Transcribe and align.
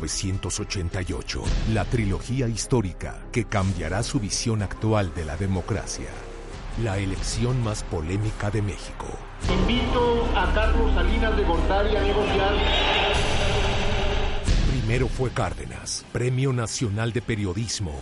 1988, 0.00 1.42
la 1.72 1.84
trilogía 1.84 2.48
histórica 2.48 3.18
que 3.32 3.44
cambiará 3.44 4.02
su 4.02 4.18
visión 4.18 4.62
actual 4.62 5.12
de 5.14 5.24
la 5.24 5.36
democracia. 5.36 6.08
La 6.82 6.98
elección 6.98 7.62
más 7.62 7.82
polémica 7.82 8.50
de 8.50 8.62
México. 8.62 9.06
Invito 9.52 10.26
a 10.34 10.52
Carlos 10.54 10.94
Salinas 10.94 11.36
de 11.36 11.44
Gortari 11.44 11.96
a 11.96 12.00
negociar. 12.00 12.54
Primero 14.70 15.08
fue 15.08 15.30
Cárdenas, 15.30 16.04
Premio 16.12 16.52
Nacional 16.52 17.12
de 17.12 17.20
Periodismo 17.20 18.00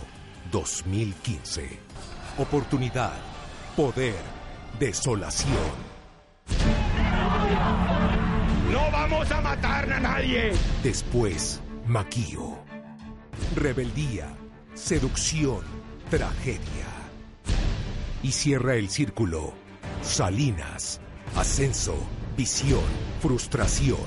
2015. 0.51 1.79
Oportunidad, 2.37 3.13
poder, 3.75 4.15
desolación. 4.79 5.89
No 8.71 8.91
vamos 8.91 9.29
a 9.31 9.41
matar 9.41 9.91
a 9.91 9.99
nadie. 9.99 10.51
Después, 10.83 11.61
Maquillo. 11.89 12.59
Rebeldía, 13.55 14.27
seducción, 14.75 15.61
tragedia. 16.11 16.85
Y 18.21 18.31
cierra 18.31 18.75
el 18.75 18.89
círculo. 18.89 19.53
Salinas, 20.03 21.01
ascenso, 21.35 21.95
visión, 22.37 22.83
frustración. 23.21 23.97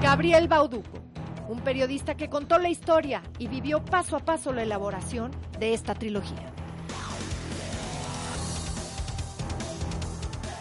Gabriel 0.00 0.46
Bauduco, 0.46 1.02
un 1.48 1.58
periodista 1.58 2.16
que 2.16 2.28
contó 2.28 2.60
la 2.60 2.68
historia 2.68 3.20
y 3.40 3.48
vivió 3.48 3.84
paso 3.84 4.14
a 4.16 4.20
paso 4.20 4.52
la 4.52 4.62
elaboración 4.62 5.32
de 5.58 5.74
esta 5.74 5.96
trilogía. 5.96 6.54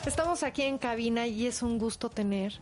Estamos 0.06 0.44
aquí 0.44 0.64
en 0.64 0.78
cabina 0.78 1.28
y 1.28 1.48
es 1.48 1.64
un 1.64 1.78
gusto 1.78 2.09
tener 2.09 2.54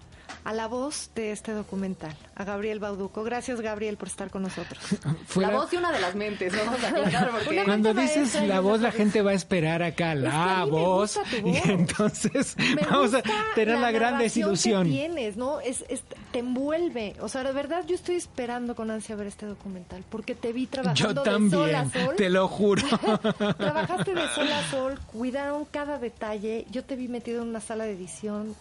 a 0.44 0.54
la 0.54 0.68
voz 0.68 1.12
de 1.16 1.32
este 1.32 1.52
documental, 1.52 2.16
a 2.36 2.44
Gabriel 2.44 2.80
Bauduco. 2.80 3.24
Gracias, 3.24 3.62
Gabriel, 3.62 3.98
por 3.98 4.08
estar 4.08 4.30
con 4.30 4.44
nosotros. 4.44 4.80
la 5.36 5.52
voz 5.52 5.70
de 5.72 5.78
una 5.78 5.92
de 5.92 6.00
las 6.00 6.16
mentes, 6.16 6.56
vamos 6.58 6.84
a 6.84 6.90
aclarar, 6.90 7.32
porque... 7.46 7.64
Cuando 7.64 7.94
dices 7.94 8.42
la 8.48 8.60
voz, 8.60 8.82
la 8.82 8.92
gente 8.92 9.22
va 9.22 9.32
a 9.32 9.34
esperar 9.34 9.84
acá 9.84 10.16
la 10.16 10.66
voz, 10.66 11.20
y 11.44 11.70
entonces 11.70 12.56
vamos 12.90 13.14
a 13.14 13.22
tener 13.56 13.80
la, 13.80 13.92
gran 13.92 14.18
desilusión. 14.18 14.84
Que 14.88 14.92
tienes, 14.92 15.38
¿no? 15.38 15.60
Es, 15.60 15.84
te 16.32 16.40
envuelve. 16.40 17.16
O 17.20 17.30
sea, 17.30 17.44
de 17.44 17.52
verdad, 17.52 17.86
yo 17.86 17.96
estoy 17.96 18.16
esperando 18.16 18.76
con 18.76 18.90
ansia 18.90 19.16
ver 19.16 19.28
este 19.28 19.46
documental, 19.46 20.04
porque 20.10 20.36
te 20.36 20.54
vi 20.54 20.66
trabajando 20.68 21.24
yo 21.24 21.24
también, 21.24 21.50
de 21.50 21.58
sol 21.58 21.76
a 21.76 21.90
sol. 21.90 22.16
te 22.16 22.30
lo 22.30 22.48
juro. 22.48 22.84
Trabajaste 23.58 24.14
de 24.14 24.28
sol 24.30 24.52
a 24.52 24.72
sol, 24.72 25.00
cuidaron 25.12 25.66
cada 25.66 26.00
detalle. 26.00 26.66
Yo 26.72 26.84
te 26.84 26.96
vi 26.96 27.08
metido 27.08 27.42
en 27.44 27.50
una 27.50 27.62
sala 27.62 27.86
de 27.86 27.92
edición 27.92 28.56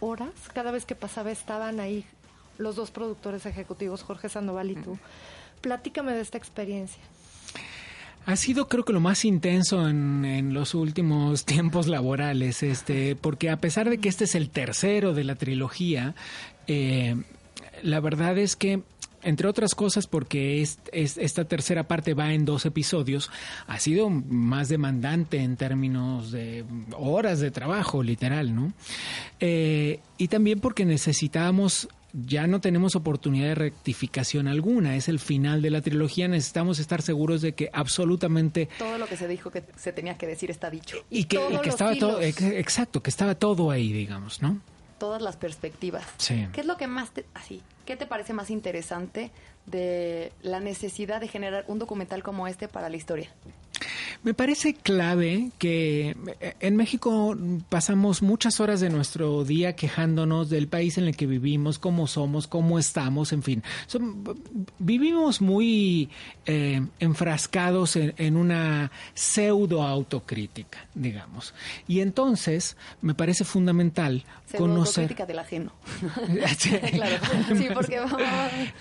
horas, 0.00 0.32
cada 0.52 0.70
vez 0.70 0.84
que 0.84 0.94
pasaba 0.94 1.30
estaban 1.30 1.80
ahí 1.80 2.04
los 2.58 2.76
dos 2.76 2.90
productores 2.90 3.46
ejecutivos, 3.46 4.02
Jorge 4.02 4.28
Sandoval 4.28 4.70
y 4.70 4.74
tú. 4.76 4.98
Platícame 5.60 6.12
de 6.12 6.20
esta 6.20 6.38
experiencia. 6.38 7.02
Ha 8.26 8.36
sido 8.36 8.68
creo 8.68 8.84
que 8.84 8.92
lo 8.92 9.00
más 9.00 9.24
intenso 9.24 9.88
en, 9.88 10.24
en, 10.24 10.52
los 10.52 10.74
últimos 10.74 11.44
tiempos 11.46 11.86
laborales, 11.86 12.62
este, 12.62 13.16
porque 13.16 13.48
a 13.48 13.56
pesar 13.56 13.88
de 13.88 13.98
que 13.98 14.08
este 14.08 14.24
es 14.24 14.34
el 14.34 14.50
tercero 14.50 15.14
de 15.14 15.24
la 15.24 15.36
trilogía, 15.36 16.14
eh, 16.66 17.16
la 17.82 18.00
verdad 18.00 18.36
es 18.36 18.56
que 18.56 18.82
entre 19.22 19.48
otras 19.48 19.74
cosas 19.74 20.06
porque 20.06 20.62
es, 20.62 20.78
esta 20.92 21.44
tercera 21.44 21.88
parte 21.88 22.14
va 22.14 22.32
en 22.32 22.44
dos 22.44 22.66
episodios, 22.66 23.30
ha 23.66 23.78
sido 23.78 24.10
más 24.10 24.68
demandante 24.68 25.38
en 25.38 25.56
términos 25.56 26.30
de 26.30 26.64
horas 26.96 27.40
de 27.40 27.50
trabajo, 27.50 28.02
literal, 28.02 28.54
¿no? 28.54 28.72
Eh, 29.40 30.00
y 30.16 30.28
también 30.28 30.60
porque 30.60 30.84
necesitábamos 30.84 31.88
ya 32.12 32.46
no 32.46 32.60
tenemos 32.60 32.96
oportunidad 32.96 33.48
de 33.48 33.54
rectificación 33.54 34.48
alguna, 34.48 34.96
es 34.96 35.08
el 35.08 35.18
final 35.18 35.60
de 35.60 35.70
la 35.70 35.82
trilogía, 35.82 36.26
necesitamos 36.26 36.78
estar 36.78 37.02
seguros 37.02 37.42
de 37.42 37.52
que 37.52 37.70
absolutamente 37.72 38.68
todo 38.78 38.96
lo 38.98 39.06
que 39.06 39.16
se 39.16 39.28
dijo 39.28 39.50
que 39.50 39.62
se 39.76 39.92
tenía 39.92 40.16
que 40.16 40.26
decir 40.26 40.50
está 40.50 40.70
dicho 40.70 41.04
y, 41.10 41.24
que, 41.24 41.38
estaba 41.64 41.94
todo 41.96 42.20
exacto, 42.22 43.02
que 43.02 43.10
estaba 43.10 43.34
todo 43.34 43.70
ahí, 43.70 43.92
digamos, 43.92 44.40
¿no? 44.40 44.58
Todas 44.98 45.22
las 45.22 45.36
perspectivas. 45.36 46.04
Sí. 46.16 46.48
¿Qué 46.52 46.60
es 46.60 46.66
lo 46.66 46.76
que 46.76 46.86
más 46.86 47.10
te, 47.10 47.24
así 47.34 47.62
¿Qué 47.88 47.96
te 47.96 48.04
parece 48.04 48.34
más 48.34 48.50
interesante 48.50 49.30
de 49.64 50.30
la 50.42 50.60
necesidad 50.60 51.22
de 51.22 51.28
generar 51.28 51.64
un 51.68 51.78
documental 51.78 52.22
como 52.22 52.46
este 52.46 52.68
para 52.68 52.90
la 52.90 52.96
historia? 52.96 53.30
Me 54.22 54.34
parece 54.34 54.74
clave 54.74 55.50
que 55.58 56.16
eh, 56.40 56.54
en 56.60 56.76
México 56.76 57.36
pasamos 57.68 58.22
muchas 58.22 58.60
horas 58.60 58.80
de 58.80 58.90
nuestro 58.90 59.44
día 59.44 59.74
quejándonos 59.76 60.50
del 60.50 60.68
país 60.68 60.98
en 60.98 61.04
el 61.04 61.16
que 61.16 61.26
vivimos, 61.26 61.78
cómo 61.78 62.06
somos, 62.06 62.46
cómo 62.46 62.78
estamos, 62.78 63.32
en 63.32 63.42
fin. 63.42 63.62
vivimos 64.78 65.40
muy 65.40 66.10
eh, 66.46 66.82
enfrascados 66.98 67.96
en, 67.96 68.36
una 68.36 68.90
pseudo 69.14 69.82
autocrítica, 69.82 70.86
digamos. 70.94 71.54
Y 71.86 72.00
entonces 72.00 72.76
me 73.00 73.14
parece 73.14 73.44
fundamental 73.44 74.24
conocer. 74.56 75.04
Autocrítica 75.04 75.26
del 75.26 75.38
ajeno. 75.38 75.72
claro. 76.90 77.16
Sí, 77.56 77.68
porque, 77.72 78.00
vamos, 78.00 78.20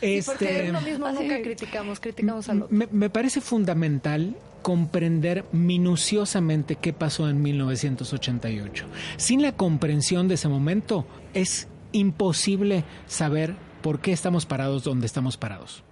este, 0.01 0.67
es 0.67 0.73
lo 0.73 0.81
mismo, 0.81 1.11
nunca 1.11 1.41
criticamos, 1.41 1.99
criticamos 1.99 2.49
al 2.49 2.63
otro. 2.63 2.75
Me, 2.75 2.87
me 2.91 3.09
parece 3.09 3.41
fundamental 3.41 4.35
comprender 4.61 5.45
minuciosamente 5.51 6.75
qué 6.75 6.93
pasó 6.93 7.29
en 7.29 7.41
1988. 7.41 8.85
Sin 9.17 9.41
la 9.41 9.53
comprensión 9.53 10.27
de 10.27 10.35
ese 10.35 10.47
momento 10.47 11.05
es 11.33 11.67
imposible 11.91 12.83
saber 13.07 13.55
por 13.81 13.99
qué 13.99 14.11
estamos 14.11 14.45
parados 14.45 14.83
donde 14.83 15.05
estamos 15.05 15.37
parados. 15.37 15.83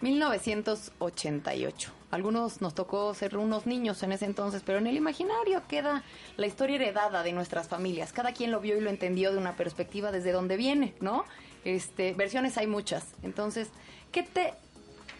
1988. 0.00 1.92
Algunos 2.10 2.60
nos 2.60 2.74
tocó 2.74 3.14
ser 3.14 3.38
unos 3.38 3.66
niños 3.66 4.02
en 4.02 4.12
ese 4.12 4.26
entonces, 4.26 4.62
pero 4.66 4.78
en 4.78 4.86
el 4.86 4.96
imaginario 4.96 5.62
queda 5.68 6.02
la 6.36 6.46
historia 6.46 6.76
heredada 6.76 7.22
de 7.22 7.32
nuestras 7.32 7.68
familias. 7.68 8.12
Cada 8.12 8.32
quien 8.32 8.50
lo 8.50 8.60
vio 8.60 8.76
y 8.76 8.80
lo 8.80 8.90
entendió 8.90 9.32
de 9.32 9.38
una 9.38 9.56
perspectiva 9.56 10.12
desde 10.12 10.32
donde 10.32 10.56
viene, 10.56 10.94
¿no? 11.00 11.24
Este, 11.64 12.12
versiones 12.14 12.58
hay 12.58 12.66
muchas. 12.66 13.14
Entonces, 13.22 13.68
¿qué 14.10 14.24
te 14.24 14.52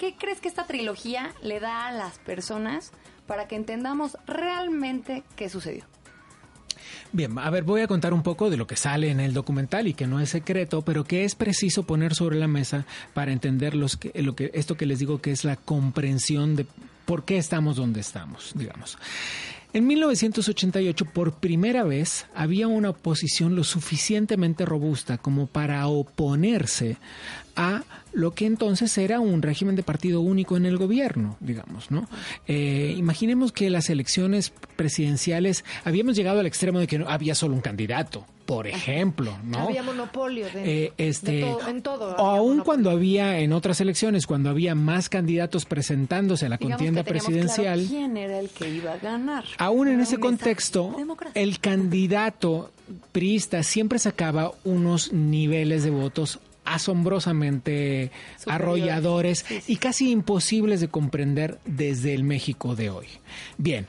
¿qué 0.03 0.17
crees 0.19 0.41
que 0.41 0.49
esta 0.49 0.67
trilogía 0.67 1.33
le 1.45 1.61
da 1.61 1.87
a 1.87 1.93
las 1.93 2.19
personas 2.19 2.91
para 3.29 3.47
que 3.47 3.55
entendamos 3.55 4.19
realmente 4.27 5.23
qué 5.37 5.49
sucedió? 5.49 5.85
Bien, 7.13 7.39
a 7.39 7.49
ver, 7.51 7.63
voy 7.63 7.83
a 7.83 7.87
contar 7.87 8.13
un 8.13 8.25
poco 8.25 8.51
de 8.51 8.57
lo 8.57 8.67
que 8.67 8.75
sale 8.75 9.11
en 9.11 9.21
el 9.21 9.33
documental 9.33 9.87
y 9.87 9.95
que 9.95 10.09
no 10.09 10.19
es 10.19 10.31
secreto, 10.31 10.83
pero 10.83 11.05
que 11.05 11.23
es 11.23 11.37
preciso 11.37 11.85
poner 11.85 12.17
sobre 12.17 12.37
la 12.37 12.49
mesa 12.49 12.85
para 13.15 13.31
entender 13.31 13.77
lo 13.77 13.87
que, 13.87 14.51
esto 14.55 14.77
que 14.77 14.87
les 14.87 14.99
digo 14.99 15.21
que 15.21 15.31
es 15.31 15.45
la 15.45 15.55
comprensión 15.55 16.57
de 16.57 16.67
por 17.05 17.25
qué 17.25 17.39
estamos 17.39 17.77
donde 17.77 18.01
estamos, 18.01 18.55
digamos. 18.57 18.99
En 19.75 19.87
1988, 19.87 21.07
por 21.07 21.33
primera 21.35 21.83
vez, 21.83 22.27
había 22.35 22.69
una 22.69 22.91
oposición 22.91 23.57
lo 23.57 23.65
suficientemente 23.65 24.67
robusta 24.67 25.17
como 25.17 25.47
para 25.47 25.87
oponerse 25.87 26.99
a 27.57 27.85
lo 28.13 28.35
que 28.35 28.45
entonces 28.45 28.97
era 28.99 29.21
un 29.21 29.41
régimen 29.41 29.75
de 29.75 29.83
partido 29.83 30.21
único 30.21 30.59
en 30.59 30.67
el 30.67 30.77
gobierno, 30.77 31.39
digamos, 31.41 31.91
¿no? 31.91 32.07
Eh, 32.47 32.95
imaginemos 32.99 33.51
que 33.53 33.71
las 33.71 33.89
elecciones 33.89 34.53
presidenciales 34.77 35.65
habíamos 35.85 36.17
llegado 36.17 36.41
al 36.41 36.47
extremo 36.47 36.79
de 36.79 36.87
que 36.87 36.99
no 36.99 37.09
había 37.09 37.35
solo 37.35 37.55
un 37.55 37.63
candidato, 37.63 38.27
por 38.53 38.67
ejemplo, 38.67 39.39
¿no? 39.45 39.61
Había 39.61 39.83
monopolio 39.83 40.45
de, 40.51 40.85
eh, 40.85 40.93
este, 40.99 41.41
todo, 41.41 41.69
en 41.69 41.81
todo. 41.81 42.17
O 42.17 42.27
aún 42.27 42.61
cuando 42.61 42.91
había 42.91 43.39
en 43.39 43.55
otras 43.55 43.81
elecciones, 43.81 44.27
cuando 44.27 44.51
había 44.51 44.75
más 44.75 45.09
candidatos 45.09 45.65
presentándose 45.65 46.45
a 46.45 46.49
la 46.51 46.59
contienda 46.59 47.03
presidencial. 47.03 47.83
¿Quién 47.89 48.19
era 48.19 48.39
el 48.39 48.51
que 48.51 48.69
iba 48.69 48.93
a 48.93 48.99
ganar? 48.99 49.45
Aún 49.57 49.89
en 49.89 50.01
ese 50.01 50.19
contexto, 50.19 50.95
el 51.33 51.61
candidato 51.61 52.71
priista 53.11 53.63
siempre 53.63 53.99
sacaba 53.99 54.53
unos 54.65 55.15
niveles 55.15 55.83
de 55.83 55.91
votos 55.91 56.39
asombrosamente 56.67 58.11
arrolladores 58.47 59.47
y 59.67 59.77
casi 59.77 60.11
imposibles 60.11 60.83
de 60.83 60.89
comprender 60.89 61.59
desde 61.65 62.13
el 62.13 62.23
México 62.23 62.77
de 62.77 62.91
hoy. 62.91 63.07
Bien, 63.57 63.87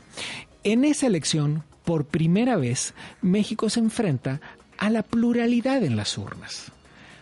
en 0.63 0.85
esa 0.85 1.07
elección, 1.07 1.65
por 1.85 2.05
primera 2.05 2.55
vez, 2.57 2.93
México 3.21 3.69
se 3.69 3.79
enfrenta 3.79 4.39
a 4.77 4.89
la 4.89 5.03
pluralidad 5.03 5.83
en 5.83 5.95
las 5.95 6.17
urnas. 6.17 6.71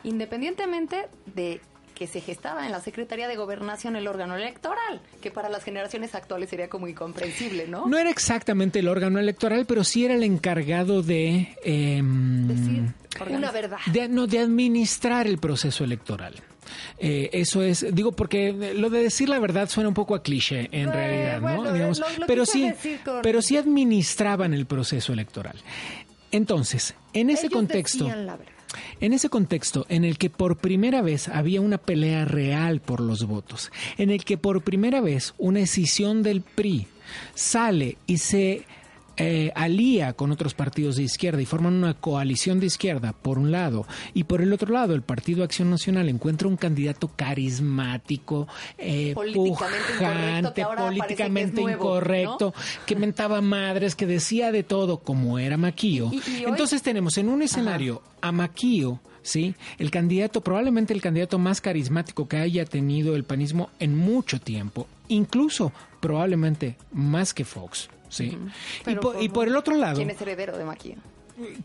Independientemente 0.04 1.08
de 1.36 1.62
que 1.96 2.08
se 2.08 2.20
gestaba 2.22 2.66
en 2.66 2.72
la 2.72 2.82
Secretaría 2.82 3.28
de 3.28 3.36
Gobernación 3.36 3.96
el 3.96 4.08
órgano 4.08 4.36
electoral, 4.36 5.02
que 5.22 5.30
para 5.30 5.50
las 5.50 5.64
generaciones 5.64 6.16
actuales 6.16 6.50
sería 6.50 6.68
como 6.68 6.88
incomprensible, 6.88 7.68
¿no? 7.68 7.86
No 7.86 7.98
era 8.00 8.10
exactamente 8.10 8.80
el 8.80 8.88
órgano 8.88 9.20
electoral, 9.20 9.66
pero 9.68 9.84
sí 9.84 10.06
era 10.06 10.16
el 10.16 10.24
encargado 10.24 11.04
de... 11.04 11.56
em, 11.64 12.48
Decir 12.48 12.84
una 13.30 13.52
verdad. 13.52 13.78
de, 13.94 14.10
no, 14.10 14.26
de 14.26 14.40
administrar 14.40 15.28
el 15.28 15.38
proceso 15.38 15.84
electoral. 15.84 16.34
Eh, 17.00 17.30
eso 17.34 17.62
es, 17.64 17.86
digo, 17.94 18.12
porque 18.12 18.54
lo 18.76 18.90
de 18.90 19.04
decir 19.04 19.28
la 19.30 19.40
verdad 19.40 19.68
suena 19.70 19.88
un 19.90 19.96
poco 19.96 20.14
a 20.16 20.22
cliché 20.22 20.70
en 20.72 20.90
Eh, 20.90 20.92
realidad, 20.92 21.42
bueno, 21.42 21.64
¿no? 21.66 21.74
Digamos, 21.74 22.00
lo- 22.00 22.06
lo 22.20 22.28
pero 22.28 22.46
sí, 22.46 22.72
con- 23.04 23.22
pero 23.24 23.42
sí 23.42 23.58
administraban 23.58 24.54
el 24.54 24.66
proceso 24.66 25.12
electoral. 25.14 25.56
Entonces, 26.32 26.94
en 27.14 27.30
ese 27.30 27.48
Ellos 27.48 27.54
contexto, 27.58 28.10
en 29.02 29.14
ese 29.14 29.30
contexto 29.30 29.86
en 29.90 30.06
el 30.06 30.18
que 30.18 30.30
por 30.30 30.58
primera 30.58 31.02
vez 31.02 31.28
había 31.28 31.60
una 31.60 31.78
pelea 31.78 32.24
real 32.26 32.80
por 32.80 33.02
los 33.02 33.26
votos, 33.26 33.70
en 33.98 34.12
el 34.12 34.24
que 34.24 34.38
por 34.38 34.62
primera 34.62 35.02
vez 35.02 35.34
una 35.38 35.60
escisión 35.60 36.24
del 36.24 36.42
PRI 36.42 36.88
sale 37.36 37.98
y 38.08 38.20
se 38.20 38.64
eh, 39.22 39.52
alía 39.56 40.14
con 40.14 40.32
otros 40.32 40.54
partidos 40.54 40.96
de 40.96 41.04
izquierda 41.04 41.42
y 41.42 41.46
forman 41.46 41.74
una 41.74 41.94
coalición 41.94 42.60
de 42.60 42.66
izquierda 42.68 43.14
por 43.14 43.38
un 43.38 43.52
lado 43.52 43.86
y 44.14 44.24
por 44.26 44.42
el 44.42 44.52
otro 44.54 44.74
lado 44.74 44.94
el 44.94 45.02
Partido 45.02 45.44
Acción 45.44 45.70
Nacional 45.70 46.10
encuentra 46.10 46.48
un 46.48 46.58
candidato 46.58 47.10
carismático, 47.16 48.48
eh, 48.78 49.14
Políticamente 49.14 49.92
incorrecto, 49.94 50.04
que 50.04 50.10
pujante, 50.10 50.54
que 50.54 50.62
es 50.62 50.68
políticamente 50.68 51.62
nuevo, 51.62 51.84
incorrecto, 51.86 52.54
que 52.86 52.96
mentaba 52.96 53.42
madres, 53.42 53.96
que 53.96 54.06
decía 54.06 54.52
de 54.52 54.64
todo 54.64 54.98
como 55.00 55.40
era 55.40 55.58
Maquillo. 55.58 56.10
Y- 56.12 56.16
y 56.18 56.36
hoy- 56.46 56.52
Entonces 56.52 56.82
tenemos 56.82 57.18
en 57.18 57.30
un 57.30 57.42
escenario 57.42 58.02
a 58.22 58.32
Maquillo, 58.32 59.00
¿sí? 59.22 59.56
El 59.78 59.92
candidato, 59.92 60.42
probablemente 60.42 60.94
el 60.94 61.02
candidato 61.02 61.38
más 61.40 61.62
carismático 61.62 62.28
que 62.28 62.38
haya 62.38 62.66
tenido 62.66 63.16
el 63.16 63.24
panismo 63.24 63.70
en 63.80 63.96
mucho 63.98 64.40
tiempo, 64.40 64.88
incluso 65.08 65.72
probablemente 66.00 66.78
más 66.92 67.34
que 67.34 67.46
Fox, 67.46 67.90
¿sí? 68.12 68.38
y, 69.20 69.30
por 69.30 69.48
el 69.48 69.56
otro 69.56 69.76
lado, 69.76 69.96
¿Quién 69.96 70.10
es 70.12 70.22
heredero 70.22 70.58
de 70.58 70.66
Maquillo? 70.66 70.98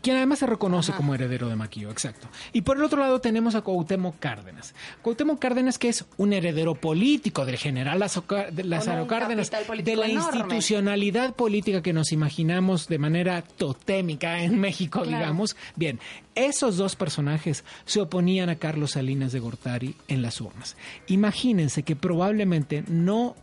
quien 0.01 0.15
además 0.17 0.39
se 0.39 0.47
reconoce 0.47 0.91
como 0.93 1.13
heredero 1.13 1.49
de 1.49 1.55
Maquillo, 1.55 1.91
exacto. 1.91 2.27
Y 2.51 2.61
por 2.61 2.77
el 2.77 2.83
otro 2.83 2.99
lado 2.99 3.21
tenemos 3.21 3.53
a 3.53 3.61
Cuauhtémoc 3.61 4.17
Cárdenas. 4.17 4.73
Cuauhtémoc 5.03 5.37
Cárdenas 5.39 5.77
que 5.77 5.89
es 5.89 6.03
un 6.15 6.33
heredero 6.33 6.73
político 6.73 7.45
del 7.45 7.57
general 7.57 7.99
Lazo 7.99 8.25
Cá- 8.25 8.49
de 8.49 8.63
Lázaro 8.63 9.05
Cárdenas, 9.05 9.51
de 9.51 9.95
la 9.95 10.07
enorme. 10.07 10.39
institucionalidad 10.39 11.35
política 11.35 11.83
que 11.83 11.93
nos 11.93 12.11
imaginamos 12.11 12.87
de 12.87 12.97
manera 12.97 13.43
totémica 13.43 14.41
en 14.41 14.57
México, 14.59 15.01
Claro. 15.03 15.17
digamos. 15.19 15.55
Bien, 15.75 15.99
esos 16.33 16.77
dos 16.77 16.95
personajes 16.95 17.63
se 17.85 18.01
oponían 18.01 18.49
a 18.49 18.55
Carlos 18.55 18.91
Salinas 18.91 19.31
de 19.31 19.39
Gortari 19.41 19.95
en 20.07 20.23
las 20.23 20.41
urnas. 20.41 20.75
Imagínense 21.07 21.83
que 21.83 21.95
probablemente 21.95 22.83
no 22.87 23.35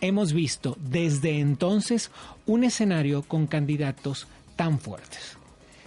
hemos 0.00 0.32
visto 0.32 0.76
desde 0.80 1.38
entonces 1.40 2.10
un 2.46 2.64
escenario 2.64 3.22
con 3.22 3.46
candidatos 3.46 4.26
tan 4.56 4.78
fuertes. 4.78 5.36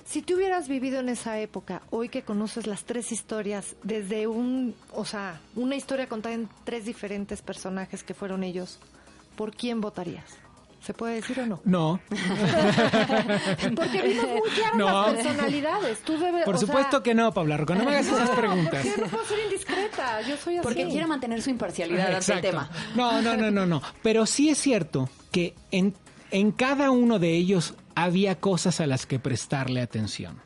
Si 0.05 0.21
tú 0.21 0.35
hubieras 0.35 0.67
vivido 0.67 0.99
en 0.99 1.07
esa 1.07 1.39
época, 1.39 1.83
hoy 1.89 2.09
que 2.09 2.23
conoces 2.23 2.67
las 2.67 2.83
tres 2.83 3.13
historias, 3.13 3.77
desde 3.81 4.27
un, 4.27 4.75
o 4.91 5.05
sea, 5.05 5.39
una 5.55 5.77
historia 5.77 6.09
contada 6.09 6.35
en 6.35 6.49
tres 6.65 6.83
diferentes 6.83 7.41
personajes 7.41 8.03
que 8.03 8.13
fueron 8.13 8.43
ellos, 8.43 8.79
¿por 9.37 9.55
quién 9.55 9.79
votarías? 9.79 10.25
¿Se 10.81 10.93
puede 10.95 11.15
decir 11.15 11.39
o 11.39 11.45
no? 11.45 11.61
No, 11.63 11.99
Porque 13.75 14.01
vimos 14.01 14.25
muy 14.27 14.49
claras 14.49 14.75
No. 14.75 15.03
las 15.03 15.13
personalidades. 15.13 15.99
Tú 15.99 16.17
debes, 16.17 16.43
por 16.43 16.55
o 16.55 16.57
sea, 16.57 16.67
supuesto 16.67 17.03
que 17.03 17.13
no, 17.13 17.31
Paula 17.33 17.55
Roca, 17.57 17.75
no 17.75 17.83
me 17.83 17.91
hagas 17.91 18.07
esas 18.07 18.29
preguntas. 18.31 18.83
Yo 18.83 18.97
no 18.97 19.07
puedo 19.07 19.23
ser 19.25 19.39
indiscreta, 19.45 20.21
yo 20.21 20.35
soy 20.37 20.55
así. 20.57 20.63
Porque 20.63 20.87
quiere 20.87 21.05
mantener 21.05 21.41
su 21.41 21.51
imparcialidad 21.51 22.15
ante 22.15 22.33
el 22.33 22.41
tema. 22.41 22.69
No, 22.95 23.21
no, 23.21 23.37
no, 23.37 23.51
no, 23.51 23.65
no. 23.67 23.81
Pero 24.01 24.25
sí 24.25 24.49
es 24.49 24.57
cierto 24.57 25.07
que 25.31 25.53
en, 25.69 25.93
en 26.31 26.51
cada 26.51 26.89
uno 26.89 27.19
de 27.19 27.35
ellos 27.35 27.75
había 27.93 28.39
cosas 28.39 28.81
a 28.81 28.87
las 28.87 29.05
que 29.05 29.19
prestarle 29.19 29.81
atención. 29.81 30.41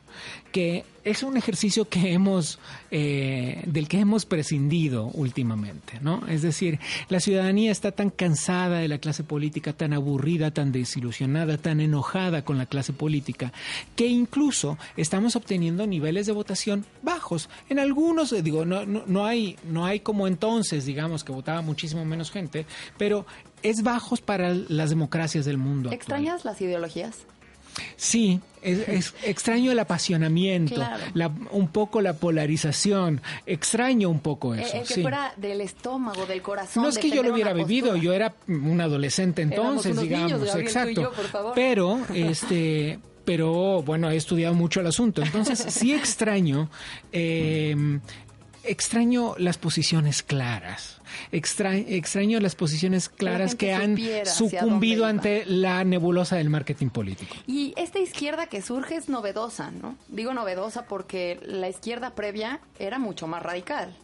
Que 0.52 0.84
es 1.06 1.22
un 1.22 1.36
ejercicio 1.36 1.88
que 1.88 2.12
hemos, 2.12 2.58
eh, 2.90 3.62
del 3.66 3.86
que 3.86 4.00
hemos 4.00 4.26
prescindido 4.26 5.06
últimamente, 5.14 6.00
¿no? 6.00 6.26
Es 6.26 6.42
decir, 6.42 6.80
la 7.08 7.20
ciudadanía 7.20 7.70
está 7.70 7.92
tan 7.92 8.10
cansada 8.10 8.78
de 8.78 8.88
la 8.88 8.98
clase 8.98 9.22
política, 9.22 9.72
tan 9.72 9.92
aburrida, 9.92 10.50
tan 10.50 10.72
desilusionada, 10.72 11.58
tan 11.58 11.80
enojada 11.80 12.44
con 12.44 12.58
la 12.58 12.66
clase 12.66 12.92
política, 12.92 13.52
que 13.94 14.08
incluso 14.08 14.78
estamos 14.96 15.36
obteniendo 15.36 15.86
niveles 15.86 16.26
de 16.26 16.32
votación 16.32 16.84
bajos. 17.02 17.48
En 17.68 17.78
algunos, 17.78 18.32
eh, 18.32 18.42
digo, 18.42 18.64
no, 18.64 18.84
no, 18.84 19.26
hay, 19.26 19.56
no 19.64 19.86
hay 19.86 20.00
como 20.00 20.26
entonces, 20.26 20.86
digamos, 20.86 21.22
que 21.22 21.30
votaba 21.30 21.62
muchísimo 21.62 22.04
menos 22.04 22.32
gente, 22.32 22.66
pero 22.98 23.26
es 23.62 23.82
bajos 23.82 24.20
para 24.20 24.54
las 24.54 24.90
democracias 24.90 25.44
del 25.44 25.58
mundo. 25.58 25.92
¿Extrañas 25.92 26.44
las 26.44 26.60
ideologías? 26.60 27.26
Sí, 27.96 28.40
es, 28.62 28.88
es 28.88 29.14
extraño 29.22 29.70
el 29.72 29.78
apasionamiento, 29.78 30.74
Claro. 30.76 31.04
la- 31.14 31.30
un 31.50 31.68
poco 31.68 32.00
la 32.00 32.14
polarización, 32.14 33.20
extraño 33.46 34.08
un 34.10 34.20
poco 34.20 34.54
Eh, 34.54 34.62
eso. 34.62 34.76
el 34.78 34.86
que 34.86 34.94
sí. 34.94 35.02
fuera 35.02 35.32
del 35.36 35.60
estómago, 35.60 36.26
del 36.26 36.42
corazón. 36.42 36.82
No 36.84 36.88
es 36.88 36.98
que 36.98 37.10
yo 37.10 37.22
lo 37.22 37.32
hubiera 37.32 37.52
vivido, 37.52 37.96
yo 37.96 38.12
era 38.12 38.34
un 38.48 38.80
adolescente 38.80 39.42
entonces, 39.42 39.92
unos 39.92 40.04
digamos, 40.04 40.32
niños, 40.32 40.44
Gabriel, 40.46 40.66
exacto. 40.66 41.00
yo, 41.02 41.12
por 41.12 41.26
favor. 41.26 41.52
Pero, 41.54 41.98
este, 42.14 42.98
pero 43.24 43.82
bueno, 43.82 44.10
he 44.10 44.16
estudiado 44.16 44.54
mucho 44.54 44.80
el 44.80 44.86
asunto, 44.86 45.22
entonces 45.22 45.58
sí 45.68 45.92
extraño, 45.92 46.70
eh, 47.12 47.76
extraño 48.68 49.34
las 49.38 49.58
posiciones 49.58 50.22
claras. 50.22 51.00
Extra- 51.32 51.76
extraño 51.76 52.40
las 52.40 52.54
posiciones 52.54 53.08
claras 53.08 53.52
gente 53.52 53.56
que 53.66 53.74
han 53.74 53.96
sucumbido 54.26 55.06
ante 55.06 55.44
la 55.46 55.84
nebulosa 55.84 56.36
del 56.36 56.50
marketing 56.50 56.88
político. 56.88 57.34
Y 57.46 57.72
esta 57.76 57.98
izquierda 57.98 58.46
que 58.48 58.60
surge 58.62 58.96
es 58.96 59.08
novedosa, 59.08 59.70
¿no? 59.70 59.96
Digo 60.08 60.34
novedosa 60.34 60.86
porque 60.86 61.38
la 61.44 61.68
izquierda 61.68 62.14
previa 62.14 62.60
era 62.78 62.98
mucho 62.98 63.26
más 63.26 63.42
radical. 63.42 63.94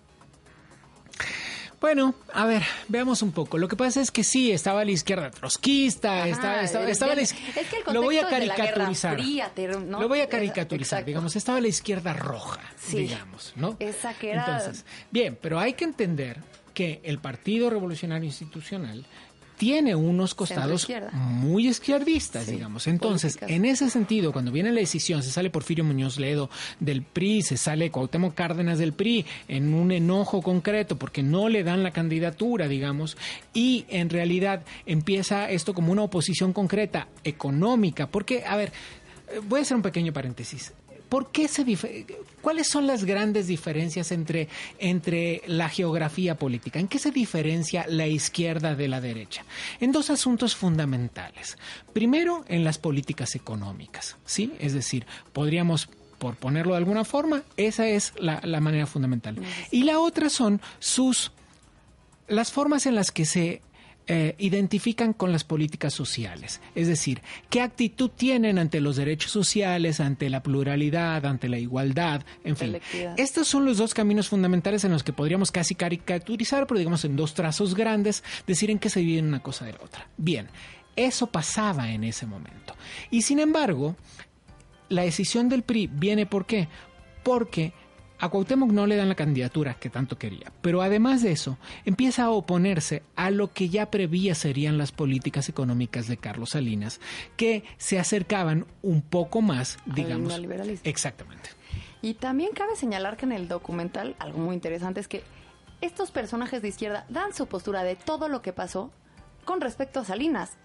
Bueno, 1.82 2.14
a 2.32 2.46
ver, 2.46 2.62
veamos 2.88 3.20
un 3.22 3.32
poco. 3.32 3.58
Lo 3.58 3.66
que 3.68 3.76
pasa 3.76 4.00
es 4.00 4.10
que 4.12 4.22
sí, 4.24 4.52
estaba 4.52 4.84
la 4.84 4.92
izquierda 4.92 5.30
trotskista, 5.32 6.26
estaba, 6.28 6.62
estaba, 6.62 6.84
el- 6.84 6.90
estaba 6.92 7.14
la 7.14 7.20
el- 7.20 7.26
iz- 7.26 7.34
es 7.56 7.66
que 7.68 7.76
el 7.86 7.92
Lo 7.94 8.02
voy 8.02 8.18
a 8.18 8.28
caricaturizar. 8.28 9.14
Fría, 9.18 9.50
¿no? 9.86 10.00
Lo 10.00 10.08
voy 10.08 10.20
a 10.20 10.28
caricaturizar, 10.28 10.98
exacto. 11.00 11.06
digamos. 11.06 11.36
Estaba 11.36 11.60
la 11.60 11.66
izquierda 11.68 12.12
roja, 12.14 12.60
Sí. 12.78 12.98
digamos, 12.98 13.52
¿no? 13.56 13.76
Esa 13.80 14.14
que 14.14 14.30
era- 14.30 14.46
Entonces, 14.46 14.84
bien, 15.10 15.36
pero 15.42 15.58
hay 15.58 15.72
que 15.74 15.84
entender 15.84 16.38
que 16.72 17.00
el 17.04 17.18
Partido 17.18 17.68
Revolucionario 17.68 18.24
Institucional 18.26 19.04
tiene 19.62 19.94
unos 19.94 20.34
costados 20.34 20.88
muy 21.12 21.68
izquierdistas, 21.68 22.46
Sí, 22.46 22.54
digamos. 22.54 22.88
Entonces, 22.88 23.34
políticas. 23.36 23.56
en 23.56 23.64
ese 23.64 23.90
sentido, 23.90 24.32
cuando 24.32 24.50
viene 24.50 24.72
la 24.72 24.80
decisión, 24.80 25.22
se 25.22 25.30
sale 25.30 25.50
Porfirio 25.50 25.84
Muñoz 25.84 26.18
Ledo 26.18 26.50
del 26.80 27.02
PRI, 27.02 27.42
se 27.42 27.56
sale 27.56 27.92
Cuauhtémoc 27.92 28.34
Cárdenas 28.34 28.80
del 28.80 28.92
PRI 28.92 29.24
en 29.46 29.72
un 29.72 29.92
enojo 29.92 30.42
concreto 30.42 30.98
porque 30.98 31.22
no 31.22 31.48
le 31.48 31.62
dan 31.62 31.84
la 31.84 31.92
candidatura, 31.92 32.66
digamos, 32.66 33.16
y 33.54 33.84
en 33.88 34.10
realidad 34.10 34.64
empieza 34.84 35.48
esto 35.48 35.74
como 35.74 35.92
una 35.92 36.02
oposición 36.02 36.52
concreta, 36.52 37.06
económica, 37.22 38.08
porque, 38.08 38.44
a 38.44 38.56
ver, 38.56 38.72
eh, 39.28 39.40
voy 39.48 39.60
a 39.60 39.62
hacer 39.62 39.76
un 39.76 39.82
pequeño 39.84 40.12
paréntesis. 40.12 40.72
¿Por 41.12 41.30
qué 41.30 41.46
se 41.46 41.66
¿Cuáles 42.40 42.68
son 42.68 42.86
las 42.86 43.04
grandes 43.04 43.46
diferencias 43.46 44.12
entre, 44.12 44.48
entre 44.78 45.42
la 45.46 45.68
geografía 45.68 46.38
política? 46.38 46.80
¿En 46.80 46.88
qué 46.88 46.98
se 46.98 47.10
diferencia 47.10 47.84
la 47.86 48.06
izquierda 48.06 48.74
de 48.74 48.88
la 48.88 49.02
derecha? 49.02 49.44
En 49.78 49.92
dos 49.92 50.08
asuntos 50.08 50.56
fundamentales. 50.56 51.58
Primero, 51.92 52.46
en 52.48 52.64
las 52.64 52.78
políticas 52.78 53.34
económicas, 53.34 54.16
¿sí? 54.24 54.54
Es 54.58 54.72
decir, 54.72 55.04
podríamos, 55.34 55.90
por 56.16 56.36
ponerlo 56.36 56.72
de 56.72 56.78
alguna 56.78 57.04
forma, 57.04 57.42
esa 57.58 57.86
es 57.86 58.14
la, 58.18 58.40
la 58.42 58.60
manera 58.60 58.86
fundamental. 58.86 59.36
Y 59.70 59.82
la 59.84 59.98
otra 59.98 60.30
son 60.30 60.62
sus 60.78 61.30
las 62.26 62.52
formas 62.52 62.86
en 62.86 62.94
las 62.94 63.10
que 63.10 63.26
se 63.26 63.60
eh, 64.08 64.34
identifican 64.38 65.12
con 65.12 65.30
las 65.30 65.44
políticas 65.44 65.94
sociales. 65.94 66.60
Es 66.74 66.88
decir, 66.88 67.22
qué 67.50 67.60
actitud 67.60 68.10
tienen 68.10 68.58
ante 68.58 68.80
los 68.80 68.96
derechos 68.96 69.30
sociales, 69.30 70.00
ante 70.00 70.28
la 70.28 70.42
pluralidad, 70.42 71.24
ante 71.24 71.48
la 71.48 71.58
igualdad, 71.58 72.22
en 72.42 72.56
fin. 72.56 72.78
Estos 73.16 73.46
son 73.46 73.64
los 73.64 73.78
dos 73.78 73.94
caminos 73.94 74.28
fundamentales 74.28 74.84
en 74.84 74.90
los 74.90 75.04
que 75.04 75.12
podríamos 75.12 75.52
casi 75.52 75.76
caricaturizar, 75.76 76.66
pero 76.66 76.78
digamos 76.78 77.04
en 77.04 77.14
dos 77.14 77.34
trazos 77.34 77.74
grandes, 77.74 78.24
decir 78.46 78.70
en 78.70 78.80
qué 78.80 78.90
se 78.90 79.00
divide 79.00 79.20
una 79.20 79.40
cosa 79.40 79.66
de 79.66 79.72
la 79.74 79.80
otra. 79.82 80.08
Bien, 80.16 80.48
eso 80.96 81.28
pasaba 81.28 81.92
en 81.92 82.04
ese 82.04 82.26
momento. 82.26 82.74
Y 83.10 83.22
sin 83.22 83.38
embargo, 83.38 83.96
la 84.88 85.02
decisión 85.02 85.48
del 85.48 85.62
PRI 85.62 85.88
viene 85.92 86.26
¿por 86.26 86.44
qué? 86.44 86.68
Porque 87.22 87.72
a 88.22 88.28
Cuauhtémoc 88.28 88.70
no 88.70 88.86
le 88.86 88.94
dan 88.94 89.08
la 89.08 89.16
candidatura 89.16 89.74
que 89.74 89.90
tanto 89.90 90.16
quería, 90.16 90.52
pero 90.60 90.80
además 90.80 91.22
de 91.22 91.32
eso, 91.32 91.58
empieza 91.84 92.22
a 92.22 92.30
oponerse 92.30 93.02
a 93.16 93.32
lo 93.32 93.52
que 93.52 93.68
ya 93.68 93.90
prevía 93.90 94.36
serían 94.36 94.78
las 94.78 94.92
políticas 94.92 95.48
económicas 95.48 96.06
de 96.06 96.18
Carlos 96.18 96.50
Salinas, 96.50 97.00
que 97.36 97.64
se 97.78 97.98
acercaban 97.98 98.66
un 98.80 99.02
poco 99.02 99.42
más, 99.42 99.76
digamos. 99.86 100.28
neoliberalismo. 100.28 100.88
Exactamente. 100.88 101.50
Y 102.00 102.14
también 102.14 102.52
cabe 102.54 102.76
señalar 102.76 103.16
que 103.16 103.26
en 103.26 103.32
el 103.32 103.48
documental, 103.48 104.14
algo 104.20 104.38
muy 104.38 104.54
interesante 104.54 105.00
es 105.00 105.08
que 105.08 105.24
estos 105.80 106.12
personajes 106.12 106.62
de 106.62 106.68
izquierda 106.68 107.06
dan 107.08 107.34
su 107.34 107.48
postura 107.48 107.82
de 107.82 107.96
todo 107.96 108.28
lo 108.28 108.40
que 108.40 108.52
pasó 108.52 108.92
con 109.44 109.60
respecto 109.60 109.98
a 109.98 110.04
Salinas. 110.04 110.58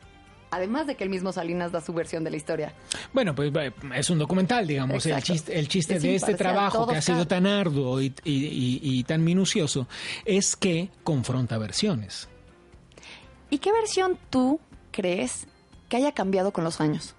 Además 0.50 0.88
de 0.88 0.96
que 0.96 1.04
el 1.04 1.10
mismo 1.10 1.32
Salinas 1.34 1.72
da 1.74 1.82
su 1.82 1.92
versión 1.94 2.24
de 2.24 2.32
la 2.32 2.38
historia. 2.38 2.74
Bueno, 3.12 3.36
pues 3.36 3.52
eh, 3.56 3.72
es 3.96 4.10
un 4.10 4.18
documental, 4.18 4.66
digamos. 4.66 5.06
El 5.06 5.22
chiste, 5.22 5.60
el 5.60 5.68
chiste 5.68 5.96
Es 5.98 6.04
de 6.04 6.16
este 6.16 6.36
trabajo 6.36 6.88
que 6.88 6.96
ha 6.96 7.02
sido 7.02 7.28
tan 7.28 7.46
arduo 7.46 8.02
y, 8.02 8.14
y- 8.24 8.46
y- 8.46 8.80
y 8.82 9.04
tan 9.04 9.24
minucioso 9.26 9.88
es 10.24 10.56
que 10.56 10.90
confronta 11.04 11.58
versiones. 11.58 12.30
¿Y 13.50 13.58
qué 13.60 13.72
versión 13.74 14.18
tú 14.30 14.60
crees 14.92 15.48
que 15.90 15.98
haya 15.98 16.14
cambiado 16.14 16.52
con 16.52 16.64
los 16.64 16.80
años? 16.80 17.14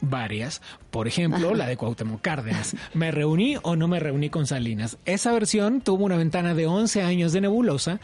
Varias, 0.00 0.60
por 0.90 1.08
ejemplo, 1.08 1.54
la 1.54 1.66
de 1.66 1.76
Cuauhtémoc 1.76 2.20
Cárdenas. 2.20 2.76
¿Me 2.94 3.10
reuní 3.10 3.56
o 3.62 3.76
no 3.76 3.88
me 3.88 3.98
reuní 4.00 4.28
con 4.30 4.46
Salinas? 4.46 4.98
Esa 5.04 5.32
versión 5.32 5.80
tuvo 5.80 6.04
una 6.04 6.16
ventana 6.16 6.54
de 6.54 6.66
11 6.66 7.02
años 7.02 7.32
de 7.32 7.40
nebulosa 7.40 7.98